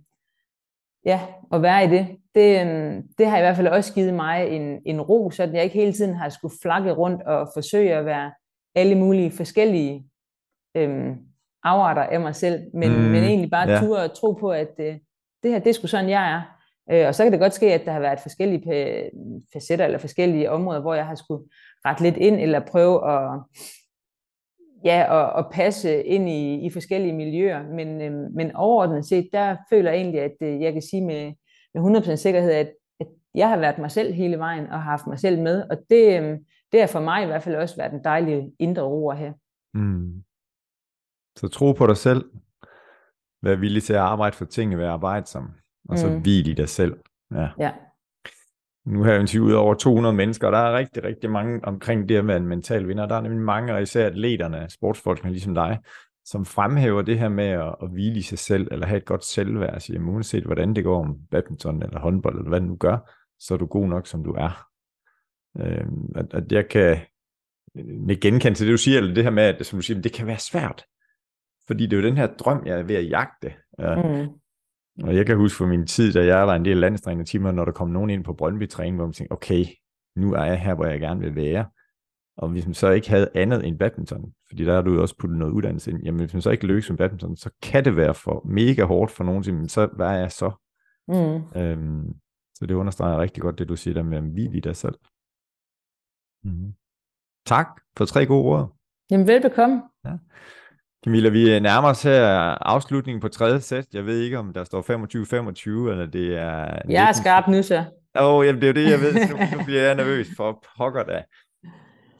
[1.05, 1.21] ja,
[1.53, 4.81] at være i det, det, øhm, det har i hvert fald også givet mig en,
[4.85, 8.31] en ro, så jeg ikke hele tiden har skulle flakke rundt og forsøge at være
[8.75, 10.05] alle mulige forskellige
[10.75, 11.17] øhm,
[11.63, 13.79] afarter af mig selv, men, mm, men egentlig bare ja.
[13.79, 14.95] ture og tro på, at øh,
[15.43, 16.41] det her, det er sgu sådan, jeg er.
[16.91, 19.11] Øh, og så kan det godt ske, at der har været forskellige
[19.53, 21.43] facetter eller forskellige områder, hvor jeg har skulle
[21.85, 23.39] rette lidt ind, eller prøve at,
[24.85, 27.63] ja, at, at passe ind i, i forskellige miljøer.
[27.63, 31.33] Men, øh, men overordnet set, der føler jeg egentlig, at øh, jeg kan sige med,
[31.73, 35.07] med 100% sikkerhed, at, at jeg har været mig selv hele vejen, og har haft
[35.07, 36.37] mig selv med, og det, øh,
[36.71, 39.33] det har for mig i hvert fald også været en dejlig indre ro have.
[39.73, 40.23] Mm.
[41.35, 42.25] Så tro på dig selv.
[43.41, 45.51] Vær villig til at arbejde for tingene, være arbejdsom.
[45.89, 46.21] Og så mm.
[46.21, 46.97] hvil i dig selv.
[47.31, 47.47] Ja.
[47.59, 47.71] ja.
[48.85, 52.25] nu har jeg interviewet over 200 mennesker, og der er rigtig, rigtig mange omkring det
[52.25, 53.05] med en mental vinder.
[53.05, 55.79] Der er nemlig mange, og især atleterne, sportsfolkene ligesom dig,
[56.25, 59.25] som fremhæver det her med at, at hvile i sig selv, eller have et godt
[59.25, 63.53] selvværd, siger, uanset hvordan det går om badminton eller håndbold, eller hvad du gør, så
[63.53, 64.67] er du god nok, som du er.
[65.59, 66.97] Øh, at, at jeg kan
[68.21, 70.27] genkende til det, du siger, eller det her med, at som du siger, det kan
[70.27, 70.85] være svært,
[71.67, 73.53] fordi det er jo den her drøm, jeg er ved at jagte.
[73.79, 74.29] Mm.
[75.03, 77.65] Og jeg kan huske fra min tid, da jeg var en del af timer, når
[77.65, 79.65] der kom nogen ind på Brøndby-træning, hvor man tænkte, okay,
[80.15, 81.65] nu er jeg her, hvor jeg gerne vil være.
[82.37, 85.17] Og hvis man så ikke havde andet end badminton, fordi der har du jo også
[85.17, 87.95] puttet noget uddannelse ind, jamen hvis man så ikke lykkes med badminton, så kan det
[87.95, 90.51] være for mega hårdt for nogen, men så hvad er jeg så?
[91.07, 91.61] Mm.
[91.61, 92.13] Øhm,
[92.55, 94.95] så det understreger rigtig godt, det du siger der med at hvile i dig selv.
[96.43, 96.73] Mm.
[97.45, 98.75] Tak for tre gode ord.
[99.11, 99.83] Jamen velbekomme.
[100.05, 100.17] Ja.
[101.03, 102.25] Camilla, vi nærmer os her
[102.67, 103.85] afslutningen på tredje sæt.
[103.93, 104.81] Jeg ved ikke, om der står
[105.87, 106.81] 25-25, eller det er...
[106.89, 107.85] Jeg er skarp nu, så.
[108.19, 109.13] Åh, oh, jamen, det er jo det, jeg ved.
[109.13, 111.23] Nu, nu bliver jeg nervøs for pokker da.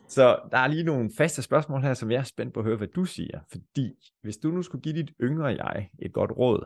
[0.07, 2.77] Så der er lige nogle faste spørgsmål her, som jeg er spændt på at høre,
[2.77, 3.39] hvad du siger.
[3.51, 6.65] Fordi hvis du nu skulle give dit yngre jeg et godt råd,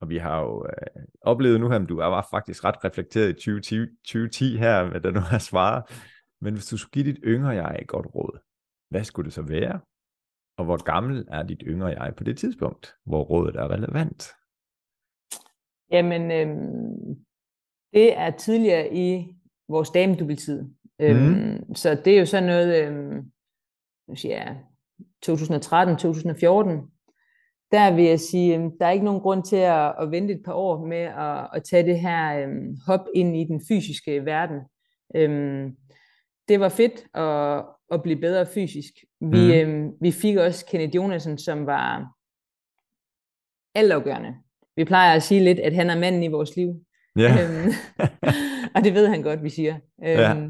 [0.00, 3.32] og vi har jo øh, oplevet nu her, at du var faktisk ret reflekteret i
[3.32, 5.82] 2010, 2010 her, hvad der nu har svaret.
[6.40, 8.38] Men hvis du skulle give dit yngre jeg et godt råd,
[8.90, 9.80] hvad skulle det så være?
[10.56, 14.28] Og hvor gammel er dit yngre jeg på det tidspunkt, hvor rådet er relevant?
[15.90, 16.56] Jamen, øh,
[17.92, 19.36] det er tidligere i
[19.68, 20.62] vores damedubeltid.
[20.62, 21.04] Mm.
[21.04, 23.22] Øhm, så det er jo sådan noget, øh,
[24.24, 24.54] ja,
[25.26, 26.90] 2013-2014,
[27.72, 30.42] der vil jeg sige, øh, der er ikke nogen grund til at, at vente et
[30.44, 34.60] par år med at, at tage det her øh, hop ind i den fysiske verden.
[35.16, 35.70] Øh,
[36.48, 38.92] det var fedt at, at blive bedre fysisk.
[39.20, 39.72] Vi, mm.
[39.72, 42.14] øh, vi fik også Kenneth Jonasen, som var
[43.74, 44.34] altafgørende.
[44.76, 46.74] Vi plejer at sige lidt, at han er manden i vores liv.
[47.18, 47.60] Yeah.
[47.60, 47.72] Øhm,
[48.74, 49.74] og det ved han godt, vi siger.
[50.04, 50.48] Øhm, yeah.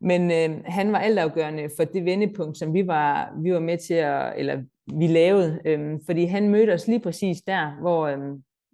[0.00, 3.94] Men øh, han var altafgørende for det vendepunkt, som vi var, vi var med til
[3.94, 4.62] at, eller
[4.98, 8.18] vi lavede, øh, fordi han mødte os lige præcis der, hvor, øh,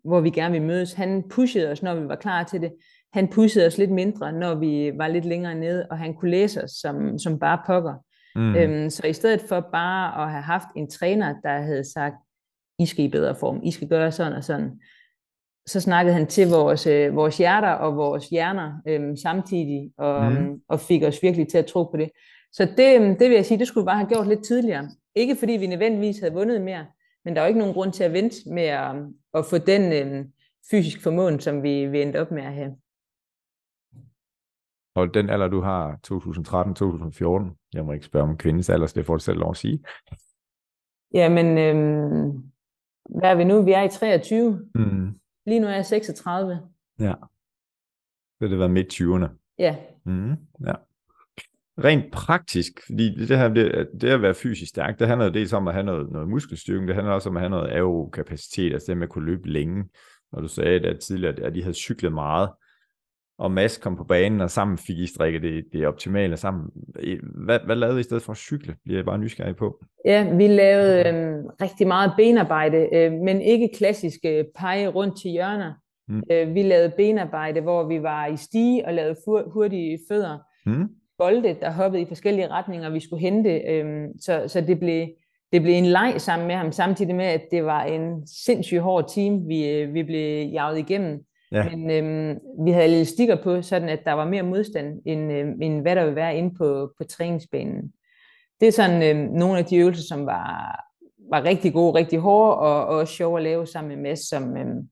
[0.05, 0.93] hvor vi gerne ville mødes.
[0.93, 2.73] Han pushede os, når vi var klar til det.
[3.13, 6.65] Han pushede os lidt mindre, når vi var lidt længere nede, og han kunne læse
[6.65, 7.95] os som, som bare pokker.
[8.35, 8.57] Mm.
[8.57, 12.15] Øhm, så i stedet for bare at have haft en træner, der havde sagt,
[12.79, 14.81] I skal i bedre form, I skal gøre sådan og sådan,
[15.67, 20.61] så snakkede han til vores, øh, vores hjerter og vores hjerner øh, samtidig, og, mm.
[20.69, 22.11] og fik os virkelig til at tro på det.
[22.53, 24.89] Så det, øhm, det vil jeg sige, det skulle vi bare have gjort lidt tidligere.
[25.15, 26.87] Ikke fordi vi nødvendigvis havde vundet mere,
[27.25, 28.95] men der er jo ikke nogen grund til at vente med at,
[29.35, 30.25] at få den øh,
[30.71, 32.71] fysisk formåen, som vi, vi endte op med at have.
[34.99, 35.99] Og den alder, du har,
[37.53, 39.57] 2013-2014, jeg må ikke spørge om kvindens alder, så det får du selv lov at
[39.57, 39.85] sige.
[41.15, 42.43] Jamen, øhm,
[43.19, 43.63] hvad er vi nu?
[43.63, 44.69] Vi er i 23.
[44.75, 45.21] Mm.
[45.47, 46.61] Lige nu er jeg 36.
[47.01, 47.15] Ja.
[48.41, 49.55] Det har været midt 20'erne.
[49.59, 49.77] Ja.
[50.05, 50.31] Mm,
[50.67, 50.75] ja.
[51.85, 55.69] Rent praktisk, fordi det her, det, det at være fysisk stærk, det handler dels om
[55.69, 58.97] at have noget, noget muskelstyrke, det handler også om at have noget aerokapacitet, altså det
[58.97, 59.85] med at kunne løbe længe.
[60.33, 62.51] Og du sagde at tidligere, at de havde cyklet meget,
[63.39, 66.71] og Mads kom på banen, og sammen fik I strikket det, det optimale sammen.
[67.45, 68.77] Hvad, hvad lavede I i stedet for at cykle?
[68.85, 69.85] Bliver jeg bare nysgerrig på.
[70.05, 75.31] Ja, vi lavede øh, rigtig meget benarbejde, øh, men ikke klassisk øh, pege rundt til
[75.31, 75.73] hjørner.
[76.09, 76.23] Mm.
[76.33, 79.17] Øh, vi lavede benarbejde, hvor vi var i stige og lavede
[79.53, 80.39] hurtige fødder.
[80.67, 80.89] Mm.
[81.19, 83.59] Bolde, der hoppede i forskellige retninger, vi skulle hente.
[83.59, 85.07] Øh, så, så det blev,
[85.53, 89.11] det blev en leg sammen med ham, samtidig med, at det var en sindssygt hård
[89.15, 91.21] team, vi, øh, vi blev jaget igennem.
[91.53, 91.77] Ja.
[91.77, 95.63] Men øhm, vi havde lidt stikker på, sådan at der var mere modstand, end, øhm,
[95.63, 97.93] end hvad der ville være inde på, på træningsbanen.
[98.61, 100.81] Det er sådan øhm, nogle af de øvelser, som var,
[101.31, 104.57] var rigtig gode, rigtig hårde, og, og også sjove at lave sammen med Mads, som,
[104.57, 104.89] øhm,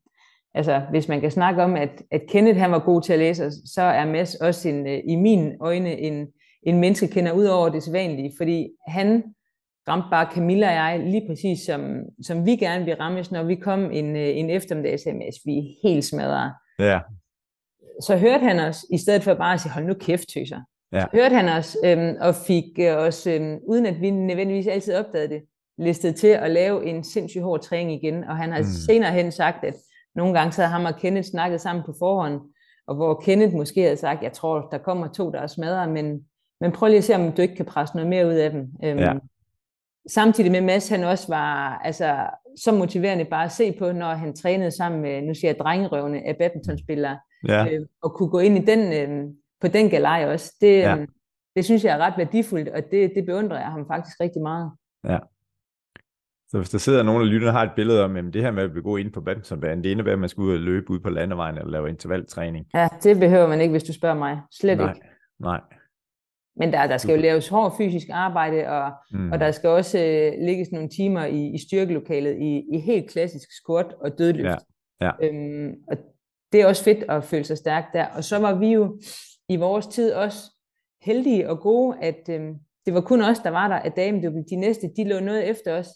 [0.55, 3.51] altså hvis man kan snakke om, at, at Kenneth han var god til at læse,
[3.75, 6.27] så er Mads også en, øh, i mine øjne en,
[6.63, 9.23] en menneskekender ud over det sædvanlige, fordi han
[9.89, 13.55] ramte bare Camilla og jeg lige præcis, som, som vi gerne ville rammes, når vi
[13.55, 15.37] kom en, øh, en eftermiddag sms.
[15.45, 16.53] Vi er helt smadret.
[16.79, 17.01] Ja.
[18.03, 20.61] Så hørte han os, i stedet for bare at sige, hold nu kæft, tøser.
[20.93, 21.01] Ja.
[21.01, 24.95] Så hørte han os, øhm, og fik øh, os, øhm, uden at vi nødvendigvis altid
[24.95, 25.43] opdagede det,
[25.79, 28.25] listet til at lave en sindssygt hård træning igen.
[28.25, 28.65] Og han har mm.
[28.65, 29.75] senere hen sagt, at
[30.15, 32.41] nogle gange så havde ham og Kenneth snakket sammen på forhånd,
[32.87, 36.21] og hvor Kenneth måske havde sagt, jeg tror, der kommer to, der er smadret, men,
[36.61, 38.69] men prøv lige at se, om du ikke kan presse noget mere ud af dem.
[38.85, 39.13] Øhm, ja
[40.09, 42.27] samtidig med Mads, han også var altså,
[42.57, 46.27] så motiverende bare at se på, når han trænede sammen med, nu siger jeg, drengerøvene
[46.27, 47.67] af badmintonspillere, ja.
[47.73, 49.25] øh, og kunne gå ind i den, øh,
[49.61, 50.55] på den galej også.
[50.61, 50.97] Det, ja.
[50.97, 51.09] øh,
[51.57, 54.71] det synes jeg er ret værdifuldt, og det, det beundrer jeg ham faktisk rigtig meget.
[55.05, 55.19] Ja.
[56.49, 58.51] Så hvis der sidder nogen af lytterne, der har et billede om, at det her
[58.51, 61.01] med at gå ind på badmintonbanen, det indebærer, at man skal ud og løbe ud
[61.01, 62.67] på landevejen eller lave intervaltræning.
[62.75, 64.41] Ja, det behøver man ikke, hvis du spørger mig.
[64.53, 65.07] Slet nej, ikke.
[65.39, 65.61] Nej,
[66.57, 69.33] Men der, der skal jo laves hård fysisk arbejde, og, mm.
[69.33, 73.49] og der skal også øh, ligges nogle timer i, i styrkelokalet i, i helt klassisk
[73.53, 74.63] squat og dødløft.
[75.01, 75.29] Ja, ja.
[75.29, 75.97] Øhm, og
[76.53, 78.07] det er også fedt at føle sig stærk der.
[78.07, 79.01] Og så var vi jo
[79.49, 80.39] i vores tid også
[81.03, 82.55] heldige og gode, at øhm,
[82.87, 85.79] det var kun os, der var der, at damen, de næste, de lå noget efter
[85.79, 85.89] os.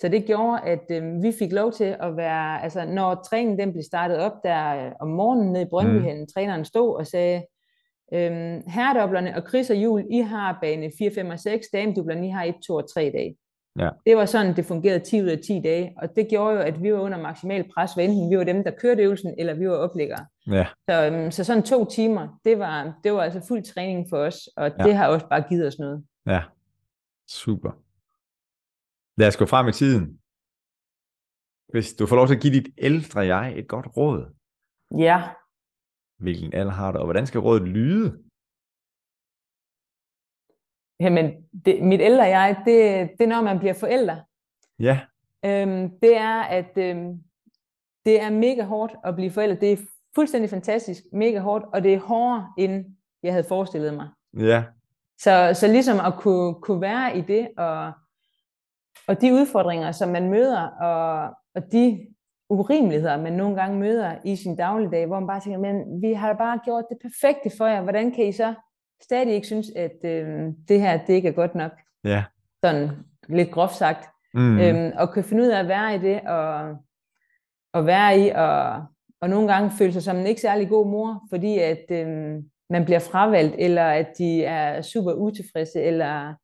[0.00, 3.72] Så det gjorde, at øhm, vi fik lov til at være, altså når træningen den
[3.72, 6.26] blev startet op der øh, om morgenen nede i Brøndby, mm.
[6.34, 7.42] træneren stod og sagde,
[8.12, 12.30] øhm, herredoblerne og Chris og Jul, I har bane 4, 5 og 6, damedublerne, I
[12.30, 13.36] har 1, 2 og 3 dage.
[13.78, 13.88] Ja.
[14.06, 16.82] Det var sådan, det fungerede 10 ud af 10 dage, og det gjorde jo, at
[16.82, 19.68] vi var under maksimal pres, hvad enten vi var dem, der kørte øvelsen, eller vi
[19.68, 20.26] var oplæggere.
[20.46, 20.66] Ja.
[20.90, 24.48] Så, øhm, så sådan to timer, det var, det var altså fuld træning for os,
[24.56, 24.84] og Ja.
[24.84, 26.04] det har også bare givet os noget.
[26.26, 26.42] Ja,
[27.28, 27.70] super.
[29.20, 30.18] Lad os gå frem i tiden.
[31.72, 34.34] Hvis du får lov til at give dit ældre jeg et godt råd,
[34.98, 35.22] Ja,
[36.22, 38.18] hvilken alder har du, og hvordan skal rådet lyde?
[41.00, 44.24] Jamen, det, mit ældre jeg, det, det er når man bliver forældre.
[44.78, 45.00] Ja,
[45.44, 47.22] Øhm, det er, at øhm,
[48.04, 49.60] det er mega hårdt at blive forældre.
[49.60, 49.76] Det er
[50.14, 54.08] fuldstændig fantastisk, mega hårdt, og det er hårdere, end jeg havde forestillet mig.
[54.38, 54.64] ja,
[55.18, 57.92] Så, så ligesom at kunne, kunne være i det, og,
[59.08, 62.11] og de udfordringer, som man møder, og, og de
[62.52, 66.32] urimeligheder, man nogle gange møder i sin dagligdag, hvor man bare tænker, men vi har
[66.32, 68.54] bare gjort det perfekte for jer, hvordan kan I så
[69.02, 71.72] stadig ikke synes, at øh, det her, det ikke er godt nok?
[72.04, 72.24] ja.
[72.64, 72.90] Sådan
[73.28, 74.08] lidt groft sagt.
[74.34, 74.58] Mm.
[74.58, 76.76] Øhm, og kan finde ud af at være i det, og,
[77.72, 78.86] og være i, og,
[79.20, 82.84] og nogle gange føle sig som en ikke særlig god mor, fordi at øhm, man
[82.84, 86.34] bliver fravalgt, eller at de er super utilfredse, eller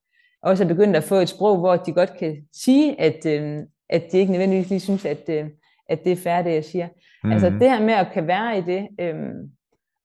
[0.43, 4.03] også er begyndt at få et sprog, hvor de godt kan sige, at, øhm, at
[4.13, 5.47] de ikke nødvendigvis lige synes, at, øh,
[5.89, 6.89] at det er det jeg siger.
[7.25, 7.33] Mm.
[7.33, 9.51] Altså det her med at kan være i det, øhm,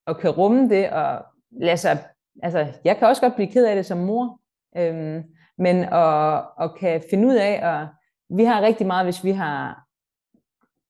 [0.08, 1.26] og kan rumme det, og
[1.62, 1.98] lade sig,
[2.44, 4.40] altså jeg kan også godt blive ked af det som mor,
[4.78, 5.24] øhm,
[5.58, 7.88] men at, at kan finde ud af, og
[8.38, 9.84] vi har rigtig meget, hvis vi har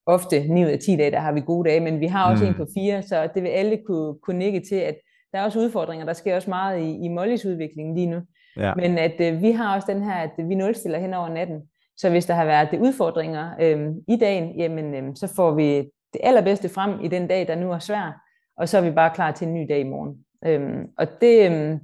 [0.05, 2.43] ofte 9 ud af 10 dage, der har vi gode dage, men vi har også
[2.43, 2.49] Mm.
[2.49, 2.55] mm.
[2.55, 4.95] en på fire, så det vil alle kunne, kunne nikke til, at
[5.33, 8.21] der er også udfordringer, der sker også meget i, i Mollys udvikling lige nu,
[8.57, 8.73] Ja.
[8.75, 11.61] men at øh, vi har også den her, at vi nulstiller hen over natten,
[11.97, 15.77] så hvis der har været det udfordringer øh, i dagen, jamen øh, så får vi
[16.13, 18.21] det allerbedste frem i den dag, der nu er svær,
[18.57, 20.25] og så er vi bare klar til en ny dag i morgen.
[20.45, 21.79] Øhm, og det, øhm,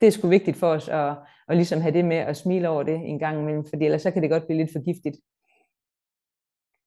[0.00, 1.16] det er sgu vigtigt for os at,
[1.48, 4.10] at ligesom have det med at smile over det en gang imellem, fordi ellers så
[4.10, 5.16] kan det godt blive lidt for giftigt.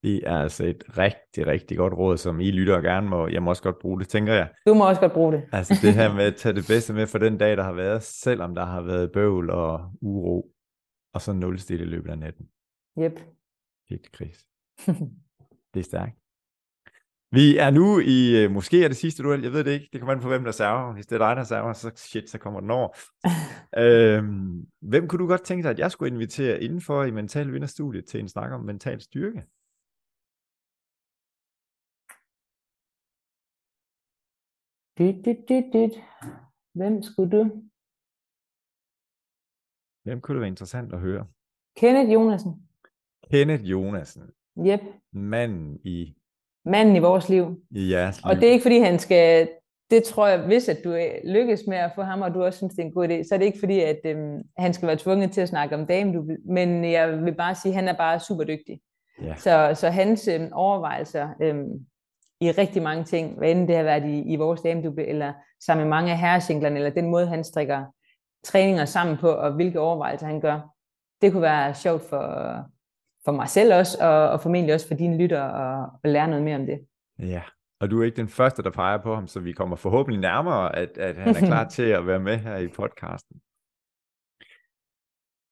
[0.03, 3.49] Det er altså et rigtig, rigtig godt råd, som I lytter gerne må, jeg må
[3.49, 4.47] også godt bruge det, tænker jeg.
[4.67, 5.43] Du må også godt bruge det.
[5.51, 8.03] Altså det her med at tage det bedste med for den dag, der har været,
[8.03, 10.51] selvom der har været bøvl og uro,
[11.13, 12.45] og så nulstille i løbet af natten.
[12.99, 13.19] Yep.
[13.89, 14.47] Helt kris.
[15.73, 16.17] Det er stærkt.
[17.31, 20.01] Vi er nu i, øh, måske er det sidste duel, jeg ved det ikke, det
[20.01, 20.93] kommer an på, hvem der server.
[20.93, 22.89] Hvis det er dig, der server, så shit, så kommer den over.
[23.83, 28.05] øhm, hvem kunne du godt tænke dig, at jeg skulle invitere indenfor i Mental Vinderstudiet
[28.05, 29.43] til en snak om mental styrke?
[34.97, 35.95] Dyt, dyt, dyt, dyt.
[36.73, 37.43] Hvem skulle du?
[40.03, 41.27] Hvem kunne det være interessant at høre?
[41.75, 42.66] Kenneth Jonasen.
[43.31, 44.23] Kenneth Jonasen,
[44.67, 44.81] Yep.
[45.13, 46.13] manden i,
[46.65, 47.61] Manden i vores liv.
[47.71, 48.29] i jeres liv.
[48.29, 49.49] Og det er ikke fordi han skal,
[49.91, 52.57] det tror jeg, hvis at du øh, lykkes med at få ham, og du også
[52.57, 54.87] synes, det er en god idé, så er det ikke fordi, at øhm, han skal
[54.87, 57.93] være tvunget til at snakke om damedubbel, men jeg vil bare sige, at han er
[57.97, 58.79] bare super dygtig.
[59.21, 59.35] Ja.
[59.35, 61.69] Så, så hans øhm, overvejelser øhm,
[62.41, 65.33] i rigtig mange ting, hvad enten det har været i, i vores damedubbel, eller
[65.65, 67.85] sammen med mange af herresinglerne, eller den måde, han strikker
[68.43, 70.59] træninger sammen på, og hvilke overvejelser han gør,
[71.21, 72.63] det kunne være sjovt for,
[73.27, 76.43] for mig selv også, og, og formentlig også for dine lytter at, at lære noget
[76.43, 76.79] mere om det.
[77.19, 77.41] Ja,
[77.81, 80.75] og du er ikke den første, der peger på ham, så vi kommer forhåbentlig nærmere,
[80.75, 83.35] at, at han er klar til at være med her i podcasten.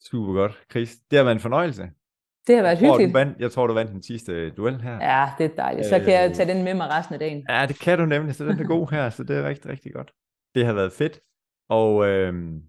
[0.10, 0.64] Super godt.
[0.72, 1.92] Chris, det har været en fornøjelse.
[2.48, 3.14] Det har været Jeg tror, hyggeligt.
[3.14, 4.94] du vandt, jeg tror, du vandt den sidste duel her.
[4.96, 5.88] Ja, det er dejligt.
[5.88, 6.36] Så kan jeg Øh.
[6.36, 7.46] tage den med mig resten af dagen.
[7.50, 9.94] Ja, det kan du nemlig, så den er god her, så det er rigtig, rigtig
[9.94, 10.12] godt.
[10.56, 11.20] Det har været fedt.
[11.70, 12.62] Og øhm,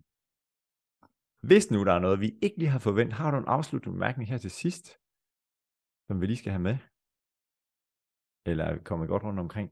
[1.46, 4.28] hvis nu der er noget, vi ikke lige har forventet, har du en afsluttende bemærkning
[4.28, 4.84] her til sidst,
[6.06, 6.76] som vi lige skal have med?
[8.46, 9.70] Eller er vi kommet godt rundt omkring?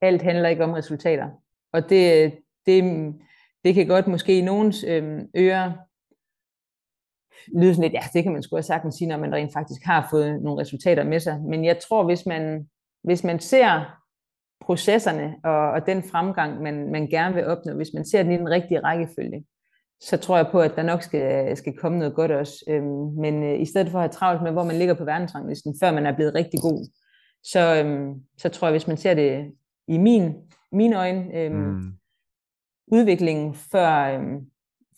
[0.00, 1.30] Alt handler ikke om resultater.
[1.72, 2.82] Og det, det,
[3.64, 5.72] det kan godt måske i nogens øhm, ører
[7.58, 9.82] lyde sådan lidt, ja, det kan man sgu også sagtens sige, når man rent faktisk
[9.84, 11.40] har fået nogle resultater med sig.
[11.40, 12.68] Men jeg tror, hvis man,
[13.02, 13.99] hvis man ser
[14.70, 18.36] processerne og, og den fremgang, man, man gerne vil opnå, hvis man ser den i
[18.36, 19.44] den rigtige rækkefølge,
[20.00, 22.64] så tror jeg på, at der nok skal, skal komme noget godt også.
[22.68, 25.74] Øhm, men øh, i stedet for at have travlt med, hvor man ligger på verdensranglisten,
[25.82, 26.90] før man er blevet rigtig god,
[27.42, 29.52] så, øhm, så tror jeg, hvis man ser det
[29.88, 30.34] i min,
[30.72, 31.92] mine øjne, øhm, mm.
[32.86, 34.50] udviklingen før, øhm,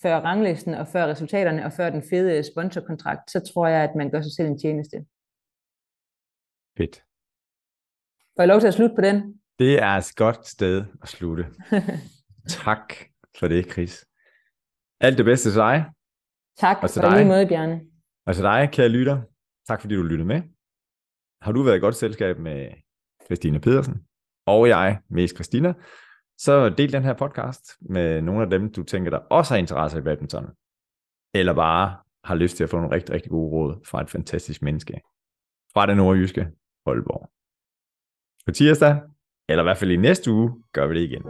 [0.03, 4.11] før ranglisten og før resultaterne og før den fede sponsorkontrakt, så tror jeg, at man
[4.11, 4.97] gør sig selv en tjeneste.
[6.77, 7.05] Fedt.
[8.37, 9.42] Får jeg lov til at slutte på den?
[9.63, 11.45] Det er et godt sted at slutte.
[12.65, 12.95] tak
[13.39, 14.07] for det, Chris.
[15.01, 15.91] Alt det bedste til dig.
[16.59, 17.19] Tak og til for dig.
[17.19, 17.81] lige måde, Bjarne.
[18.27, 19.23] Og til dig, kære lytter.
[19.69, 20.43] Tak fordi du lyttede med.
[21.43, 22.71] Har du været i godt selskab med
[23.25, 24.07] Christine Pedersen
[24.47, 25.75] og jeg, mest Christina,
[26.39, 29.99] så del den her podcast med nogle af dem, du tænker, der også har interesse
[29.99, 30.47] i badminton.
[31.35, 34.63] Eller bare har lyst til at få nogle rigtig, rigtig gode råd fra et fantastisk
[34.63, 35.01] menneske.
[35.75, 36.49] Fra det nordjyske
[36.87, 37.31] Aalborg.
[38.47, 39.01] På tirsdag,
[39.49, 41.23] eller i hvert fald i næste uge, gør vi det igen.